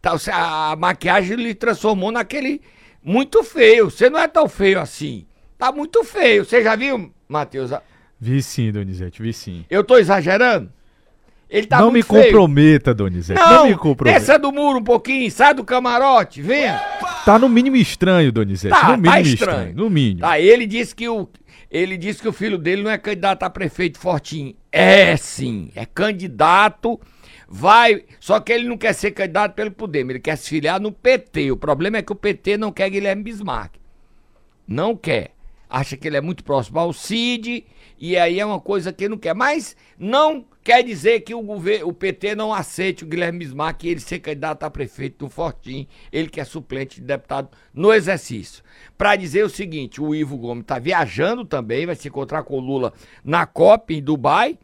Tá, 0.00 0.16
a 0.32 0.76
maquiagem 0.76 1.36
lhe 1.36 1.54
transformou 1.54 2.12
naquele 2.12 2.60
muito 3.02 3.42
feio. 3.42 3.90
Você 3.90 4.08
não 4.08 4.18
é 4.18 4.28
tão 4.28 4.48
feio 4.48 4.80
assim. 4.80 5.26
Tá 5.56 5.72
muito 5.72 6.04
feio. 6.04 6.44
Você 6.44 6.62
já 6.62 6.76
viu, 6.76 7.12
Matheus? 7.28 7.70
Vi 8.20 8.42
sim, 8.42 8.70
Donizete, 8.70 9.20
vi 9.20 9.32
sim. 9.32 9.64
Eu 9.68 9.82
tô 9.82 9.98
exagerando? 9.98 10.72
Ele 11.50 11.66
tá 11.66 11.78
não 11.78 11.90
me 11.90 12.02
feio. 12.02 12.24
comprometa, 12.24 12.92
Donizete. 12.94 13.40
Não, 13.40 13.54
não 13.54 13.66
me 13.68 13.76
comprometa. 13.76 14.18
Desça 14.18 14.38
do 14.38 14.52
muro 14.52 14.78
um 14.78 14.84
pouquinho, 14.84 15.30
sai 15.30 15.54
do 15.54 15.64
camarote, 15.64 16.42
venha. 16.42 16.78
Tá 17.24 17.38
no 17.38 17.48
mínimo 17.48 17.76
estranho, 17.76 18.30
Donizete. 18.30 18.74
Tá, 18.74 18.88
no 18.88 18.98
mínimo 18.98 19.12
tá 19.12 19.20
estranho. 19.20 19.58
estranho. 19.58 19.76
No 19.76 19.88
mínimo. 19.88 20.20
Tá, 20.20 20.38
ele 20.38 20.66
disse 20.66 20.94
que 20.94 21.08
o 21.08 21.28
ele 21.70 21.98
disse 21.98 22.22
que 22.22 22.28
o 22.28 22.32
filho 22.32 22.56
dele 22.56 22.82
não 22.82 22.90
é 22.90 22.96
candidato 22.96 23.42
a 23.42 23.50
prefeito 23.50 23.98
fortinho. 23.98 24.54
É 24.72 25.16
sim, 25.16 25.70
é 25.74 25.84
candidato 25.84 26.98
vai. 27.48 28.04
Só 28.20 28.38
que 28.40 28.52
ele 28.52 28.68
não 28.68 28.76
quer 28.76 28.92
ser 28.92 29.12
candidato 29.12 29.54
pelo 29.54 29.70
Podemos, 29.70 30.10
ele 30.10 30.20
quer 30.20 30.36
se 30.36 30.50
filiar 30.50 30.80
no 30.80 30.92
PT. 30.92 31.50
O 31.50 31.56
problema 31.56 31.96
é 31.96 32.02
que 32.02 32.12
o 32.12 32.16
PT 32.16 32.58
não 32.58 32.70
quer 32.70 32.90
Guilherme 32.90 33.22
Bismarck. 33.22 33.74
Não 34.66 34.94
quer. 34.94 35.30
Acha 35.68 35.96
que 35.96 36.08
ele 36.08 36.16
é 36.16 36.20
muito 36.20 36.42
próximo 36.42 36.78
ao 36.78 36.92
Cid, 36.92 37.66
e 37.98 38.16
aí 38.16 38.40
é 38.40 38.46
uma 38.46 38.60
coisa 38.60 38.92
que 38.92 39.04
ele 39.04 39.10
não 39.10 39.18
quer. 39.18 39.34
Mas 39.34 39.76
não 39.98 40.44
quer 40.64 40.82
dizer 40.82 41.20
que 41.20 41.34
o, 41.34 41.42
governo, 41.42 41.88
o 41.88 41.92
PT 41.92 42.34
não 42.34 42.52
aceite 42.52 43.04
o 43.04 43.06
Guilherme 43.06 43.40
Bismarck 43.40 43.84
ele 43.84 44.00
ser 44.00 44.18
candidato 44.20 44.64
a 44.64 44.70
prefeito 44.70 45.24
do 45.24 45.30
Fortim, 45.30 45.86
ele 46.12 46.28
que 46.28 46.40
é 46.40 46.44
suplente 46.44 47.00
de 47.00 47.06
deputado 47.06 47.48
no 47.72 47.92
exercício. 47.92 48.62
Para 48.96 49.16
dizer 49.16 49.44
o 49.44 49.50
seguinte, 49.50 50.00
o 50.00 50.14
Ivo 50.14 50.36
Gomes 50.36 50.62
está 50.62 50.78
viajando 50.78 51.44
também, 51.44 51.86
vai 51.86 51.96
se 51.96 52.08
encontrar 52.08 52.42
com 52.42 52.58
o 52.58 52.60
Lula 52.60 52.92
na 53.24 53.46
COP 53.46 53.94
em 53.94 54.02
Dubai, 54.02 54.58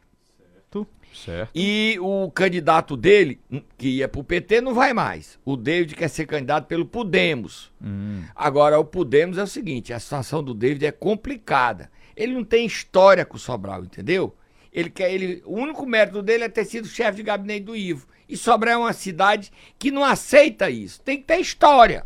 Certo. 1.15 1.51
E 1.55 1.97
o 2.01 2.31
candidato 2.31 2.97
dele, 2.97 3.41
que 3.79 3.89
ia 3.89 4.09
pro 4.09 4.25
PT, 4.25 4.61
não 4.61 4.75
vai 4.75 4.93
mais. 4.93 5.39
O 5.45 5.57
David 5.57 5.95
quer 5.95 6.09
ser 6.09 6.27
candidato 6.27 6.67
pelo 6.67 6.85
Podemos. 6.85 7.73
Hum. 7.81 8.23
Agora, 8.35 8.79
o 8.79 8.85
Podemos 8.85 9.39
é 9.39 9.43
o 9.43 9.47
seguinte: 9.47 9.93
a 9.93 10.01
situação 10.01 10.43
do 10.43 10.53
David 10.53 10.85
é 10.85 10.93
complicada. 10.93 11.91
Ele 12.17 12.35
não 12.35 12.45
tem 12.45 12.67
história 12.67 13.25
com 13.25 13.37
o 13.37 13.41
Sobral, 13.41 13.85
entendeu? 13.85 14.37
Ele 14.73 14.91
quer, 14.91 15.13
ele, 15.13 15.41
o 15.47 15.55
único 15.55 15.87
mérito 15.87 16.21
dele 16.21 16.45
é 16.45 16.49
ter 16.49 16.65
sido 16.65 16.89
chefe 16.89 17.19
de 17.19 17.23
gabinete 17.23 17.65
do 17.65 17.77
Ivo. 17.77 18.09
E 18.29 18.37
Sobral 18.37 18.75
é 18.75 18.77
uma 18.77 18.93
cidade 18.93 19.53
que 19.79 19.91
não 19.91 20.05
aceita 20.05 20.69
isso. 20.69 21.01
Tem 21.01 21.19
que 21.19 21.25
ter 21.25 21.39
história. 21.39 22.05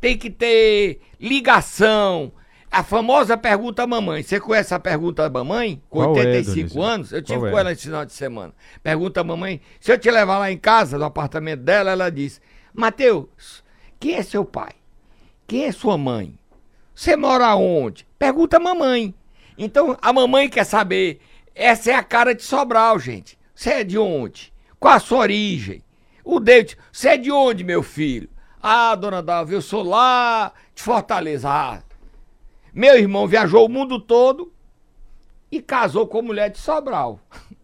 Tem 0.00 0.16
que 0.16 0.30
ter 0.30 1.00
ligação, 1.20 2.32
a 2.70 2.82
famosa 2.82 3.36
pergunta 3.36 3.86
mamãe. 3.86 4.22
Você 4.22 4.38
conhece 4.38 4.74
a 4.74 4.78
pergunta 4.78 5.28
mamãe? 5.28 5.82
Com 5.88 6.00
Qual 6.00 6.14
85 6.14 6.78
é, 6.78 6.84
anos? 6.84 7.12
Eu 7.12 7.22
tive 7.22 7.38
Qual 7.38 7.50
com 7.50 7.58
é? 7.58 7.60
ela 7.60 7.72
esse 7.72 7.82
final 7.82 8.04
de 8.04 8.12
semana. 8.12 8.52
Pergunta 8.82 9.24
mamãe. 9.24 9.60
Se 9.80 9.90
eu 9.90 9.98
te 9.98 10.10
levar 10.10 10.38
lá 10.38 10.50
em 10.50 10.58
casa, 10.58 10.98
no 10.98 11.04
apartamento 11.04 11.62
dela, 11.62 11.90
ela 11.90 12.10
diz: 12.10 12.40
Mateus, 12.74 13.64
quem 13.98 14.14
é 14.14 14.22
seu 14.22 14.44
pai? 14.44 14.72
Quem 15.46 15.64
é 15.64 15.72
sua 15.72 15.96
mãe? 15.96 16.38
Você 16.94 17.16
mora 17.16 17.54
onde? 17.54 18.06
Pergunta 18.18 18.60
mamãe. 18.60 19.14
Então 19.56 19.96
a 20.00 20.12
mamãe 20.12 20.48
quer 20.48 20.64
saber. 20.64 21.20
Essa 21.54 21.90
é 21.90 21.94
a 21.94 22.02
cara 22.02 22.34
de 22.34 22.42
Sobral, 22.42 22.98
gente. 22.98 23.38
Você 23.54 23.70
é 23.70 23.84
de 23.84 23.98
onde? 23.98 24.52
Qual 24.78 24.94
a 24.94 25.00
sua 25.00 25.18
origem? 25.18 25.82
O 26.22 26.38
David, 26.38 26.76
você 26.92 27.08
é 27.08 27.16
de 27.16 27.32
onde, 27.32 27.64
meu 27.64 27.82
filho? 27.82 28.28
Ah, 28.62 28.94
dona 28.94 29.22
Dalva, 29.22 29.52
eu 29.52 29.62
sou 29.62 29.82
lá 29.82 30.52
de 30.74 30.82
Fortaleza. 30.82 31.48
Ah, 31.48 31.82
meu 32.72 32.96
irmão 32.96 33.26
viajou 33.26 33.66
o 33.66 33.68
mundo 33.68 33.98
todo 34.00 34.52
e 35.50 35.60
casou 35.62 36.06
com 36.06 36.22
mulher 36.22 36.50
de 36.50 36.58
Sobral. 36.58 37.20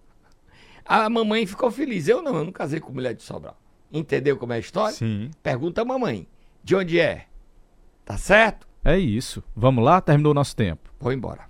A 0.85 1.09
mamãe 1.09 1.47
ficou 1.47 1.71
feliz. 1.71 2.09
Eu 2.09 2.21
não, 2.21 2.37
eu 2.37 2.45
não 2.45 2.53
casei 2.53 2.79
com 2.79 2.93
mulher 2.93 3.15
de 3.15 3.23
Sobral. 3.23 3.57
Entendeu 3.91 4.37
como 4.37 4.53
é 4.53 4.57
a 4.57 4.59
história? 4.59 4.95
Sim. 4.95 5.31
Pergunta 5.43 5.81
a 5.81 5.85
mamãe. 5.85 6.27
De 6.63 6.75
onde 6.77 6.99
é? 6.99 7.27
Tá 8.05 8.19
certo? 8.19 8.67
É 8.85 8.99
isso. 8.99 9.43
Vamos 9.57 9.83
lá? 9.83 10.01
Terminou 10.01 10.33
o 10.33 10.35
nosso 10.35 10.55
tempo. 10.55 10.93
Vou 11.01 11.13
embora. 11.13 11.49